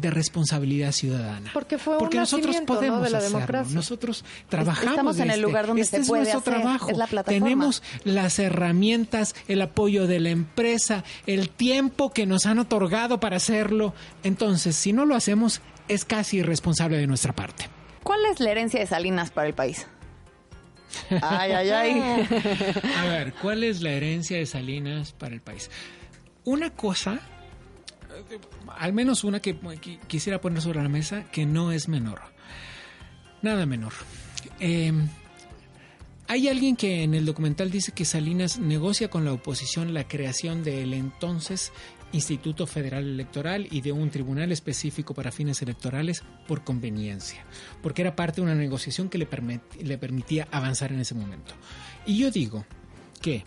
de 0.00 0.10
responsabilidad 0.10 0.92
ciudadana. 0.92 1.50
Porque 1.52 1.76
fue 1.76 1.98
Porque 1.98 2.16
un 2.18 2.22
nosotros 2.22 2.56
podemos 2.66 3.02
de 3.02 3.10
la 3.10 3.18
hacerlo. 3.18 3.38
democracia. 3.38 3.74
Nosotros 3.74 4.24
trabajamos 4.48 4.90
Estamos 4.92 5.16
en 5.16 5.22
el 5.24 5.30
este- 5.30 5.42
lugar 5.42 5.66
donde 5.66 5.82
este 5.82 5.96
se 5.96 6.02
es 6.02 6.08
puede 6.08 6.22
nuestro 6.22 6.40
hacer, 6.40 6.54
trabajo. 6.62 6.90
es 6.90 6.96
la 6.98 7.06
plataforma. 7.08 7.44
Tenemos 7.44 7.82
las 8.04 8.38
herramientas, 8.38 9.34
el 9.48 9.60
apoyo 9.60 10.06
de 10.06 10.20
la 10.20 10.30
empresa, 10.30 11.02
el 11.26 11.50
tiempo 11.50 12.10
que 12.12 12.26
nos 12.26 12.46
han 12.46 12.58
otorgado 12.60 13.18
para 13.18 13.36
hacerlo. 13.38 13.92
Entonces, 14.22 14.76
si 14.76 14.92
no 14.92 15.04
lo 15.04 15.16
hacemos, 15.16 15.60
es 15.88 16.04
casi 16.04 16.38
irresponsable 16.38 16.96
de 16.98 17.06
nuestra 17.06 17.34
parte. 17.34 17.68
¿Cuál 18.04 18.20
es 18.32 18.38
la 18.40 18.50
herencia 18.52 18.78
de 18.78 18.86
Salinas 18.86 19.30
para 19.30 19.48
el 19.48 19.54
país? 19.54 19.86
Ay, 21.22 21.52
ay, 21.52 21.70
ay. 21.70 22.28
A 22.98 23.04
ver, 23.04 23.34
¿cuál 23.42 23.62
es 23.64 23.82
la 23.82 23.90
herencia 23.90 24.38
de 24.38 24.46
Salinas 24.46 25.12
para 25.12 25.34
el 25.34 25.40
país? 25.40 25.70
Una 26.44 26.70
cosa, 26.70 27.20
al 28.78 28.92
menos 28.92 29.24
una 29.24 29.40
que 29.40 29.58
qui- 29.60 29.98
quisiera 30.06 30.40
poner 30.40 30.60
sobre 30.62 30.82
la 30.82 30.88
mesa, 30.88 31.24
que 31.30 31.46
no 31.46 31.72
es 31.72 31.88
menor. 31.88 32.20
Nada 33.42 33.66
menor. 33.66 33.92
Eh, 34.60 34.92
hay 36.26 36.48
alguien 36.48 36.76
que 36.76 37.02
en 37.04 37.14
el 37.14 37.24
documental 37.24 37.70
dice 37.70 37.92
que 37.92 38.04
Salinas 38.04 38.58
negocia 38.58 39.08
con 39.08 39.24
la 39.24 39.32
oposición 39.32 39.94
la 39.94 40.06
creación 40.06 40.62
del 40.62 40.92
entonces 40.94 41.72
Instituto 42.12 42.66
Federal 42.66 43.04
Electoral 43.04 43.68
y 43.70 43.82
de 43.82 43.92
un 43.92 44.10
tribunal 44.10 44.50
específico 44.50 45.12
para 45.14 45.30
fines 45.30 45.60
electorales 45.62 46.22
por 46.46 46.64
conveniencia, 46.64 47.44
porque 47.82 48.00
era 48.02 48.16
parte 48.16 48.36
de 48.36 48.46
una 48.46 48.54
negociación 48.54 49.08
que 49.10 49.18
le 49.18 49.98
permitía 49.98 50.48
avanzar 50.50 50.90
en 50.92 51.00
ese 51.00 51.14
momento. 51.14 51.54
Y 52.06 52.16
yo 52.18 52.30
digo 52.30 52.64
que 53.20 53.44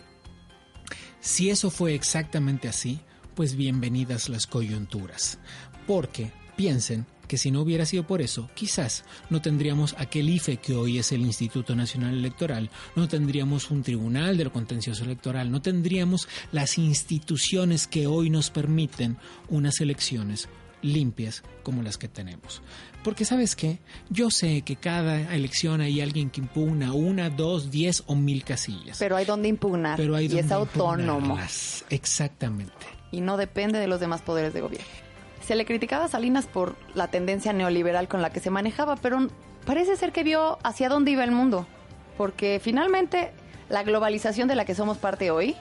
si 1.20 1.50
eso 1.50 1.70
fue 1.70 1.94
exactamente 1.94 2.68
así, 2.68 3.00
pues 3.34 3.56
bienvenidas 3.56 4.28
las 4.28 4.46
coyunturas, 4.46 5.38
porque 5.86 6.32
piensen 6.56 7.06
que 7.28 7.38
si 7.38 7.50
no 7.50 7.62
hubiera 7.62 7.86
sido 7.86 8.06
por 8.06 8.20
eso, 8.20 8.50
quizás 8.54 9.04
no 9.30 9.40
tendríamos 9.40 9.94
aquel 9.98 10.28
IFE 10.28 10.58
que 10.58 10.74
hoy 10.74 10.98
es 10.98 11.12
el 11.12 11.22
Instituto 11.22 11.74
Nacional 11.74 12.14
Electoral, 12.14 12.70
no 12.94 13.08
tendríamos 13.08 13.70
un 13.70 13.82
tribunal 13.82 14.36
del 14.36 14.50
contencioso 14.50 15.04
electoral, 15.04 15.50
no 15.50 15.62
tendríamos 15.62 16.28
las 16.52 16.76
instituciones 16.76 17.86
que 17.86 18.06
hoy 18.06 18.28
nos 18.28 18.50
permiten 18.50 19.16
unas 19.48 19.80
elecciones 19.80 20.48
limpias 20.82 21.42
como 21.62 21.82
las 21.82 21.96
que 21.98 22.08
tenemos. 22.08 22.62
Porque 23.02 23.24
sabes 23.24 23.56
qué, 23.56 23.78
yo 24.10 24.30
sé 24.30 24.62
que 24.62 24.76
cada 24.76 25.34
elección 25.34 25.80
hay 25.80 26.00
alguien 26.00 26.30
que 26.30 26.40
impugna 26.40 26.92
una, 26.92 27.30
dos, 27.30 27.70
diez 27.70 28.04
o 28.06 28.14
mil 28.14 28.44
casillas. 28.44 28.98
Pero 28.98 29.16
hay 29.16 29.24
donde 29.24 29.48
impugnar. 29.48 29.96
Pero 29.96 30.14
hay 30.14 30.24
y 30.26 30.38
es 30.38 30.48
donde 30.48 30.54
autónomo. 30.54 31.18
impugnarlas. 31.18 31.84
Exactamente. 31.90 32.72
y 33.10 33.20
no 33.20 33.36
depende 33.36 33.78
de 33.78 33.86
los 33.86 34.00
demás 34.00 34.22
poderes 34.22 34.52
de 34.54 34.60
gobierno. 34.60 34.86
Se 35.46 35.54
le 35.56 35.64
criticaba 35.64 36.04
a 36.04 36.08
Salinas 36.08 36.46
por 36.46 36.76
la 36.94 37.08
tendencia 37.08 37.52
neoliberal 37.52 38.06
con 38.06 38.22
la 38.22 38.30
que 38.30 38.38
se 38.40 38.50
manejaba, 38.50 38.96
pero 38.96 39.26
parece 39.66 39.96
ser 39.96 40.12
que 40.12 40.22
vio 40.22 40.58
hacia 40.62 40.88
dónde 40.88 41.10
iba 41.10 41.24
el 41.24 41.32
mundo, 41.32 41.66
porque 42.16 42.60
finalmente 42.62 43.32
la 43.68 43.82
globalización 43.82 44.46
de 44.46 44.54
la 44.54 44.64
que 44.64 44.74
somos 44.76 44.98
parte 44.98 45.30
hoy 45.32 45.56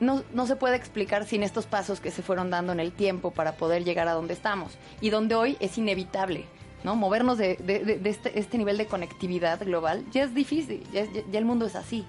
no, 0.00 0.22
no 0.32 0.46
se 0.46 0.56
puede 0.56 0.76
explicar 0.76 1.26
sin 1.26 1.42
estos 1.42 1.66
pasos 1.66 2.00
que 2.00 2.10
se 2.10 2.22
fueron 2.22 2.50
dando 2.50 2.72
en 2.72 2.80
el 2.80 2.92
tiempo 2.92 3.30
para 3.30 3.56
poder 3.56 3.84
llegar 3.84 4.08
a 4.08 4.12
donde 4.12 4.34
estamos 4.34 4.72
y 5.00 5.10
donde 5.10 5.34
hoy 5.34 5.56
es 5.60 5.78
inevitable. 5.78 6.46
¿no? 6.82 6.96
Movernos 6.96 7.38
de, 7.38 7.56
este, 8.04 8.38
este 8.38 8.58
nivel 8.58 8.76
de 8.76 8.86
conectividad 8.86 9.64
global 9.64 10.04
ya 10.12 10.24
es 10.24 10.34
difícil, 10.34 10.82
ya 10.92 11.38
el 11.38 11.44
mundo 11.44 11.66
es 11.66 11.76
así. 11.76 12.04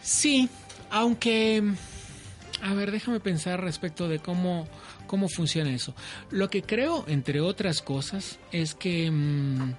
Sí, 0.00 0.48
aunque... 0.90 1.62
A 2.62 2.72
ver, 2.72 2.92
déjame 2.92 3.20
pensar 3.20 3.60
respecto 3.60 4.08
de 4.08 4.20
cómo, 4.20 4.66
cómo 5.06 5.28
funciona 5.28 5.70
eso. 5.70 5.94
Lo 6.30 6.48
que 6.48 6.62
creo, 6.62 7.04
entre 7.08 7.40
otras 7.40 7.82
cosas, 7.82 8.38
es 8.52 8.74
que 8.74 9.10
mm, 9.10 9.74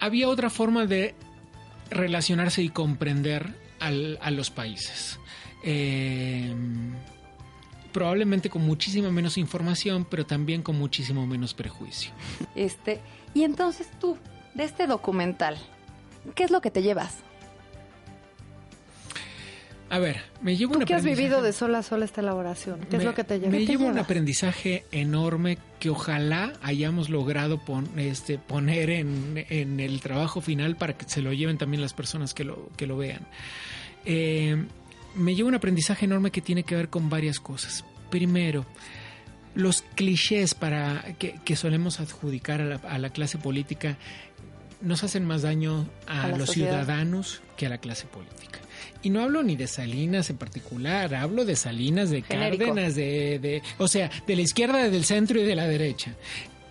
había 0.00 0.28
otra 0.28 0.50
forma 0.50 0.84
de 0.84 1.14
relacionarse 1.92 2.62
y 2.62 2.68
comprender 2.68 3.54
al- 3.80 4.18
a 4.22 4.30
los 4.30 4.50
países. 4.50 5.18
Eh, 5.64 6.52
probablemente 7.92 8.48
con 8.50 8.62
muchísima 8.62 9.10
menos 9.10 9.36
información, 9.36 10.06
pero 10.08 10.24
también 10.24 10.62
con 10.62 10.78
muchísimo 10.78 11.26
menos 11.26 11.52
prejuicio. 11.54 12.10
Este, 12.54 13.00
y 13.34 13.42
entonces 13.44 13.88
tú, 14.00 14.16
de 14.54 14.64
este 14.64 14.86
documental, 14.86 15.58
¿qué 16.34 16.44
es 16.44 16.50
lo 16.50 16.60
que 16.60 16.70
te 16.70 16.82
llevas? 16.82 17.18
A 19.92 19.98
ver, 19.98 20.22
me 20.40 20.56
llevo 20.56 20.72
¿Tú 20.72 20.78
un 20.80 20.84
qué 20.86 20.94
has 20.94 21.02
aprendizaje- 21.02 21.16
vivido 21.28 21.42
de 21.42 21.52
sol 21.52 21.74
a 21.74 21.82
sol 21.82 22.02
esta 22.02 22.22
elaboración? 22.22 22.80
¿Qué 22.88 22.96
es 22.96 23.00
Me- 23.00 23.04
lo 23.04 23.14
que 23.14 23.24
te 23.24 23.38
lleva? 23.38 23.50
Me 23.52 23.58
¿Qué 23.58 23.66
te 23.66 23.72
llevo 23.72 23.84
un 23.86 23.98
aprendizaje 23.98 24.84
enorme 24.90 25.58
que 25.80 25.90
ojalá 25.90 26.54
hayamos 26.62 27.10
logrado 27.10 27.58
pon- 27.62 27.90
este, 27.98 28.38
poner 28.38 28.88
en, 28.88 29.44
en 29.50 29.80
el 29.80 30.00
trabajo 30.00 30.40
final 30.40 30.76
para 30.76 30.96
que 30.96 31.06
se 31.06 31.20
lo 31.20 31.32
lleven 31.34 31.58
también 31.58 31.82
las 31.82 31.92
personas 31.92 32.32
que 32.32 32.44
lo, 32.44 32.70
que 32.76 32.86
lo 32.86 32.96
vean. 32.96 33.26
Eh, 34.06 34.64
me 35.14 35.34
llevo 35.34 35.48
un 35.50 35.56
aprendizaje 35.56 36.06
enorme 36.06 36.30
que 36.30 36.40
tiene 36.40 36.62
que 36.62 36.74
ver 36.74 36.88
con 36.88 37.10
varias 37.10 37.38
cosas. 37.38 37.84
Primero, 38.10 38.64
los 39.54 39.82
clichés 39.94 40.54
para 40.54 41.02
que, 41.18 41.34
que 41.44 41.54
solemos 41.54 42.00
adjudicar 42.00 42.62
a 42.62 42.64
la, 42.64 42.76
a 42.76 42.98
la, 42.98 43.10
clase 43.10 43.36
política 43.36 43.98
nos 44.80 45.04
hacen 45.04 45.26
más 45.26 45.42
daño 45.42 45.86
a, 46.06 46.22
a 46.24 46.28
los 46.28 46.46
sociedad. 46.48 46.70
ciudadanos 46.82 47.42
que 47.58 47.66
a 47.66 47.68
la 47.68 47.76
clase 47.76 48.06
política. 48.06 48.58
Y 49.02 49.10
no 49.10 49.22
hablo 49.22 49.42
ni 49.42 49.56
de 49.56 49.66
Salinas 49.66 50.30
en 50.30 50.36
particular, 50.36 51.14
hablo 51.14 51.44
de 51.44 51.56
Salinas, 51.56 52.10
de 52.10 52.22
Genérico. 52.22 52.66
Cárdenas, 52.66 52.94
de, 52.94 53.38
de, 53.40 53.62
o 53.78 53.88
sea, 53.88 54.10
de 54.26 54.36
la 54.36 54.42
izquierda, 54.42 54.88
del 54.88 55.04
centro 55.04 55.40
y 55.40 55.44
de 55.44 55.56
la 55.56 55.66
derecha. 55.66 56.14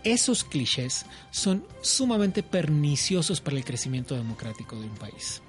Esos 0.03 0.43
clichés 0.43 1.05
son 1.29 1.65
sumamente 1.81 2.41
perniciosos 2.41 3.41
para 3.41 3.57
el 3.57 3.65
crecimiento 3.65 4.15
democrático 4.15 4.79
de 4.79 4.87
un 4.87 4.95
país. 4.95 5.41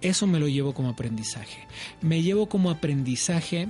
Eso 0.00 0.26
me 0.26 0.40
lo 0.40 0.48
llevo 0.48 0.74
como 0.74 0.90
aprendizaje. 0.90 1.66
Me 2.00 2.22
llevo 2.22 2.48
como 2.48 2.70
aprendizaje 2.70 3.68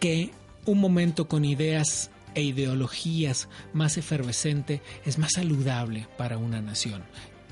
que 0.00 0.30
un 0.66 0.78
momento 0.78 1.28
con 1.28 1.44
ideas 1.44 2.10
e 2.34 2.42
ideologías 2.42 3.48
más 3.72 3.96
efervescente 3.96 4.82
es 5.04 5.18
más 5.18 5.32
saludable 5.34 6.08
para 6.18 6.36
una 6.36 6.60
nación 6.60 7.02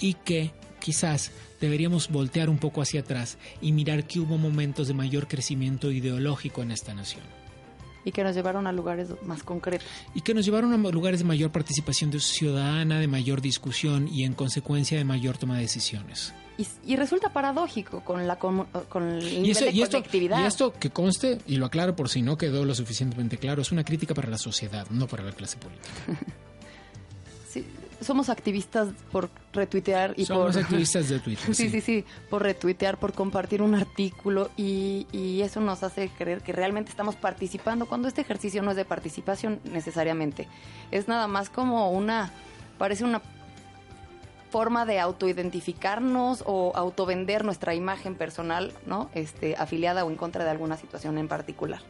y 0.00 0.14
que 0.14 0.52
quizás 0.80 1.30
deberíamos 1.62 2.11
voltear 2.11 2.51
un 2.51 2.59
poco 2.59 2.83
hacia 2.83 3.01
atrás 3.01 3.38
y 3.61 3.72
mirar 3.72 4.05
que 4.05 4.20
hubo 4.20 4.37
momentos 4.37 4.88
de 4.88 4.94
mayor 4.94 5.29
crecimiento 5.29 5.90
ideológico 5.90 6.62
en 6.62 6.72
esta 6.72 6.92
nación. 6.92 7.22
Y 8.05 8.11
que 8.11 8.25
nos 8.25 8.35
llevaron 8.35 8.66
a 8.66 8.72
lugares 8.72 9.11
más 9.25 9.44
concretos. 9.44 9.87
Y 10.12 10.22
que 10.22 10.35
nos 10.35 10.44
llevaron 10.44 10.72
a 10.72 10.90
lugares 10.90 11.20
de 11.20 11.25
mayor 11.25 11.53
participación 11.53 12.12
ciudadana, 12.20 12.98
de 12.98 13.07
mayor 13.07 13.40
discusión 13.40 14.09
y 14.09 14.25
en 14.25 14.35
consecuencia 14.35 14.98
de 14.98 15.05
mayor 15.05 15.38
toma 15.38 15.55
de 15.55 15.62
decisiones. 15.62 16.35
Y, 16.59 16.66
y, 16.85 16.96
resulta 16.96 17.33
paradójico 17.33 18.05
con 18.05 18.27
la 18.27 18.38
con, 18.38 18.66
con 18.88 19.09
el 19.09 19.25
nivel 19.25 19.46
y 19.46 19.51
eso, 19.53 19.64
de 19.64 19.70
y 19.70 19.83
esto, 19.83 19.96
colectividad. 19.98 20.42
y 20.42 20.46
esto 20.46 20.72
que 20.72 20.90
conste, 20.90 21.38
y 21.46 21.57
lo 21.57 21.66
aclaro 21.66 21.96
por 21.96 22.09
si 22.09 22.20
no 22.20 22.37
quedó 22.37 22.64
lo 22.64 22.75
suficientemente 22.75 23.38
claro, 23.38 23.62
es 23.62 23.72
una 23.72 23.85
crítica 23.85 24.14
para 24.14 24.29
la 24.29 24.37
sociedad, 24.37 24.87
no 24.90 25.07
para 25.07 25.22
la 25.22 25.33
clase 25.33 25.57
política. 25.57 25.88
somos 28.02 28.28
activistas 28.28 28.88
por 29.10 29.30
retuitear 29.52 30.14
y 30.16 30.24
somos 30.24 30.54
por... 30.54 30.62
activistas 30.62 31.08
de 31.08 31.20
Twitter. 31.20 31.54
sí, 31.54 31.68
sí, 31.68 31.80
sí, 31.80 32.04
por 32.30 32.42
retuitear, 32.42 32.98
por 32.98 33.12
compartir 33.12 33.62
un 33.62 33.74
artículo 33.74 34.50
y, 34.56 35.06
y, 35.12 35.42
eso 35.42 35.60
nos 35.60 35.82
hace 35.82 36.08
creer 36.08 36.42
que 36.42 36.52
realmente 36.52 36.90
estamos 36.90 37.16
participando 37.16 37.86
cuando 37.86 38.08
este 38.08 38.20
ejercicio 38.20 38.62
no 38.62 38.70
es 38.70 38.76
de 38.76 38.84
participación 38.84 39.60
necesariamente. 39.64 40.48
Es 40.90 41.08
nada 41.08 41.26
más 41.28 41.50
como 41.50 41.90
una, 41.90 42.32
parece 42.78 43.04
una 43.04 43.22
forma 44.52 44.84
de 44.84 45.00
autoidentificarnos 45.00 46.44
o 46.46 46.72
autovender 46.76 47.42
nuestra 47.42 47.74
imagen 47.74 48.14
personal, 48.14 48.72
¿no? 48.86 49.10
Este, 49.14 49.56
afiliada 49.56 50.04
o 50.04 50.10
en 50.10 50.16
contra 50.16 50.44
de 50.44 50.50
alguna 50.50 50.76
situación 50.76 51.16
en 51.16 51.26
particular. 51.26 51.80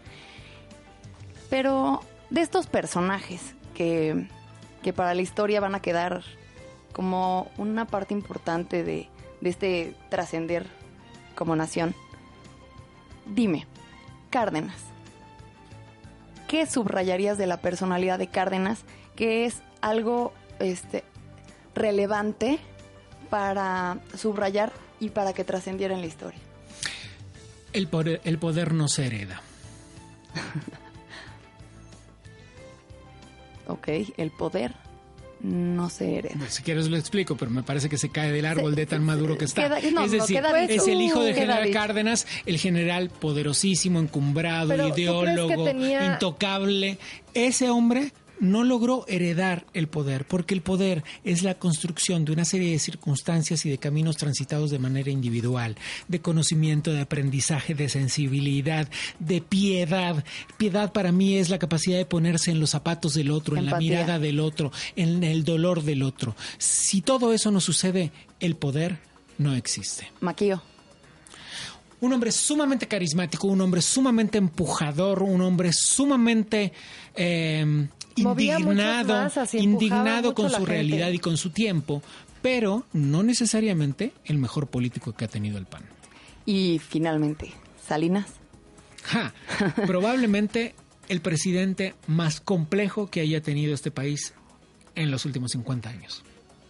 Pero 1.51 2.01
de 2.31 2.40
estos 2.40 2.68
personajes 2.68 3.55
que, 3.75 4.29
que 4.83 4.92
para 4.92 5.14
la 5.14 5.23
historia 5.23 5.61
van 5.61 5.75
a 5.75 5.81
quedar 5.83 6.23
como 6.92 7.51
una 7.57 7.87
parte 7.87 8.14
importante 8.14 8.85
de, 8.85 9.09
de 9.40 9.51
este 9.51 9.97
trascender 10.11 10.66
como 11.35 11.57
nación, 11.57 11.95
dime, 13.27 13.66
Cárdenas, 14.31 14.83
¿qué 16.49 16.66
subrayarías 16.66 17.38
de 17.38 17.47
la 17.47 17.59
personalidad 17.59 18.18
de 18.18 18.27
Cárdenas 18.27 18.85
que 19.16 19.45
es 19.45 19.62
algo 19.81 20.33
este, 20.59 21.05
relevante 21.75 22.59
para 23.31 23.99
subrayar 24.16 24.73
y 25.01 25.11
para 25.11 25.33
que 25.33 25.45
trascendiera 25.45 25.95
en 25.95 26.01
la 26.01 26.07
historia. 26.07 26.38
El 27.73 27.88
poder, 27.88 28.21
el 28.25 28.38
poder 28.38 28.75
no 28.75 28.88
se 28.88 29.07
hereda. 29.07 29.42
ok, 33.66 33.88
el 34.16 34.31
poder 34.31 34.75
no 35.42 35.90
se 35.90 36.18
hereda. 36.18 36.48
Si 36.48 36.62
quieres 36.62 36.88
lo 36.88 36.96
explico, 36.96 37.37
pero 37.37 37.51
me 37.51 37.62
parece 37.62 37.88
que 37.88 37.98
se 37.98 38.11
cae 38.11 38.31
del 38.31 38.46
árbol 38.46 38.75
se, 38.75 38.81
de 38.81 38.87
tan 38.87 39.05
maduro 39.05 39.37
que 39.37 39.44
está. 39.44 39.64
Queda, 39.64 39.90
no, 39.90 40.05
es 40.05 40.12
decir, 40.12 40.40
no, 40.40 40.55
es 40.55 40.87
el 40.87 41.01
hijo 41.01 41.20
del 41.22 41.35
uh, 41.35 41.38
general 41.38 41.70
Cárdenas, 41.70 42.27
el 42.46 42.59
general 42.59 43.11
poderosísimo, 43.11 43.98
encumbrado, 43.98 44.68
pero, 44.68 44.88
ideólogo, 44.88 45.64
tenía... 45.64 46.12
intocable. 46.12 46.98
Ese 47.35 47.70
hombre 47.70 48.12
no 48.42 48.64
logró 48.64 49.05
heredar 49.07 49.64
el 49.72 49.87
poder, 49.87 50.26
porque 50.26 50.52
el 50.52 50.62
poder 50.62 51.05
es 51.22 51.44
la 51.44 51.55
construcción 51.55 52.24
de 52.24 52.33
una 52.33 52.44
serie 52.44 52.72
de 52.72 52.78
circunstancias 52.81 53.64
y 53.64 53.70
de 53.70 53.78
caminos 53.78 54.16
transitados 54.16 54.70
de 54.70 54.81
manera 54.81 55.11
individual, 55.11 55.76
de 56.09 56.20
conocimiento, 56.20 56.92
de 56.92 57.02
aprendizaje, 57.02 57.74
de 57.74 57.88
sensibilidad, 57.88 58.88
de 59.20 59.40
piedad. 59.40 60.24
Piedad 60.59 60.92
para 60.92 61.12
mí 61.12 61.37
es 61.37 61.50
la 61.50 61.61
capacidad 61.61 61.98
de 61.98 62.05
ponerse 62.05 62.50
en 62.50 62.59
los 62.59 62.70
zapatos 62.70 63.14
del 63.14 63.31
otro, 63.31 63.57
Empatía. 63.57 63.62
en 63.62 63.70
la 63.70 63.78
mirada 63.78 64.18
del 64.18 64.40
otro, 64.40 64.72
en 64.96 65.22
el 65.22 65.44
dolor 65.44 65.85
del 65.85 66.02
otro. 66.02 66.35
Si 66.59 67.00
todo 67.00 67.33
eso 67.33 67.52
no 67.52 67.61
sucede, 67.61 68.11
el 68.40 68.57
poder 68.57 68.98
no 69.38 69.55
existe. 69.55 70.11
Maquillo 70.20 70.61
un 72.00 72.12
hombre 72.12 72.33
sumamente 72.33 72.88
carismático, 72.88 73.46
un 73.46 73.61
hombre 73.61 73.81
sumamente 73.81 74.37
empujador, 74.37 75.22
un 75.22 75.40
hombre 75.40 75.70
sumamente 75.72 76.72
eh, 77.14 77.87
indignado, 78.16 79.14
masas, 79.14 79.55
indignado 79.55 80.35
con 80.35 80.48
su 80.48 80.57
gente. 80.57 80.70
realidad 80.70 81.11
y 81.11 81.18
con 81.18 81.37
su 81.37 81.51
tiempo, 81.51 82.03
pero 82.42 82.85
no 82.92 83.22
necesariamente 83.22 84.12
el 84.25 84.38
mejor 84.38 84.66
político 84.68 85.12
que 85.12 85.25
ha 85.25 85.29
tenido 85.29 85.59
el 85.59 85.66
PAN. 85.66 85.83
Y 86.44 86.81
finalmente, 86.81 87.53
Salinas. 87.87 88.27
Ja, 89.05 89.33
probablemente 89.87 90.75
el 91.09 91.20
presidente 91.20 91.94
más 92.07 92.40
complejo 92.40 93.11
que 93.11 93.20
haya 93.20 93.40
tenido 93.40 93.75
este 93.75 93.90
país 93.90 94.35
en 94.94 95.11
los 95.11 95.25
últimos 95.25 95.53
50 95.53 95.88
años. 95.88 96.25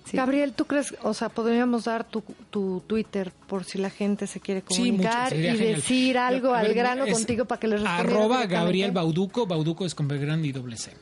Sí. 0.05 0.17
Gabriel, 0.17 0.53
¿tú 0.53 0.65
crees, 0.65 0.95
o 1.03 1.15
sea, 1.15 1.29
podríamos 1.29 1.85
dar 1.85 2.05
tu, 2.05 2.23
tu, 2.51 2.83
Twitter 2.87 3.33
por 3.47 3.65
si 3.65 3.79
la 3.79 3.89
gente 3.89 4.27
se 4.27 4.41
quiere 4.41 4.63
comunicar 4.63 5.31
sí, 5.31 5.37
y 5.37 5.43
genial. 5.43 5.59
decir 5.59 6.19
algo 6.19 6.53
ver, 6.53 6.67
al 6.67 6.75
grano 6.75 7.07
contigo 7.07 7.45
para 7.45 7.61
que 7.61 7.69
les 7.69 7.81
responda? 7.81 8.01
Arroba 8.01 8.47
Gabriel 8.47 8.91
Bauduco, 8.91 9.47
Bauduco 9.47 9.87
es 9.87 9.95
con 9.95 10.09
B 10.09 10.19
grande 10.19 10.49
y 10.49 10.53
doble 10.53 10.77
C. 10.77 10.93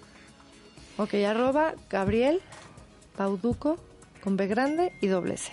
Ok, 1.01 1.15
arroba 1.27 1.73
Gabriel 1.89 2.41
Bauduco 3.17 3.79
con 4.23 4.37
B 4.37 4.47
grande 4.47 4.93
y 5.01 5.07
doble 5.07 5.39
C. 5.39 5.51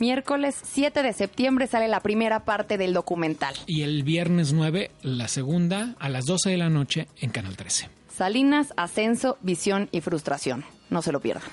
Miércoles 0.00 0.56
7 0.60 1.04
de 1.04 1.12
septiembre 1.12 1.68
sale 1.68 1.86
la 1.86 2.00
primera 2.00 2.44
parte 2.44 2.78
del 2.78 2.94
documental. 2.94 3.54
Y 3.66 3.82
el 3.82 4.02
viernes 4.02 4.52
9, 4.52 4.90
la 5.02 5.28
segunda, 5.28 5.94
a 6.00 6.08
las 6.08 6.26
12 6.26 6.50
de 6.50 6.56
la 6.56 6.68
noche 6.68 7.06
en 7.20 7.30
Canal 7.30 7.56
13. 7.56 7.88
Salinas, 8.08 8.74
Ascenso, 8.76 9.38
Visión 9.40 9.88
y 9.92 10.00
Frustración. 10.00 10.64
No 10.90 11.00
se 11.00 11.12
lo 11.12 11.20
pierdan. 11.20 11.44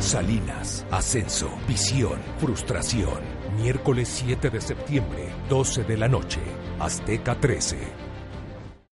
Salinas, 0.00 0.84
Ascenso, 0.90 1.56
Visión, 1.68 2.18
Frustración. 2.38 3.39
Miércoles 3.60 4.08
7 4.08 4.48
de 4.48 4.58
septiembre, 4.58 5.28
12 5.50 5.84
de 5.84 5.96
la 5.98 6.08
noche. 6.08 6.40
Azteca 6.78 7.38
13. 7.38 8.09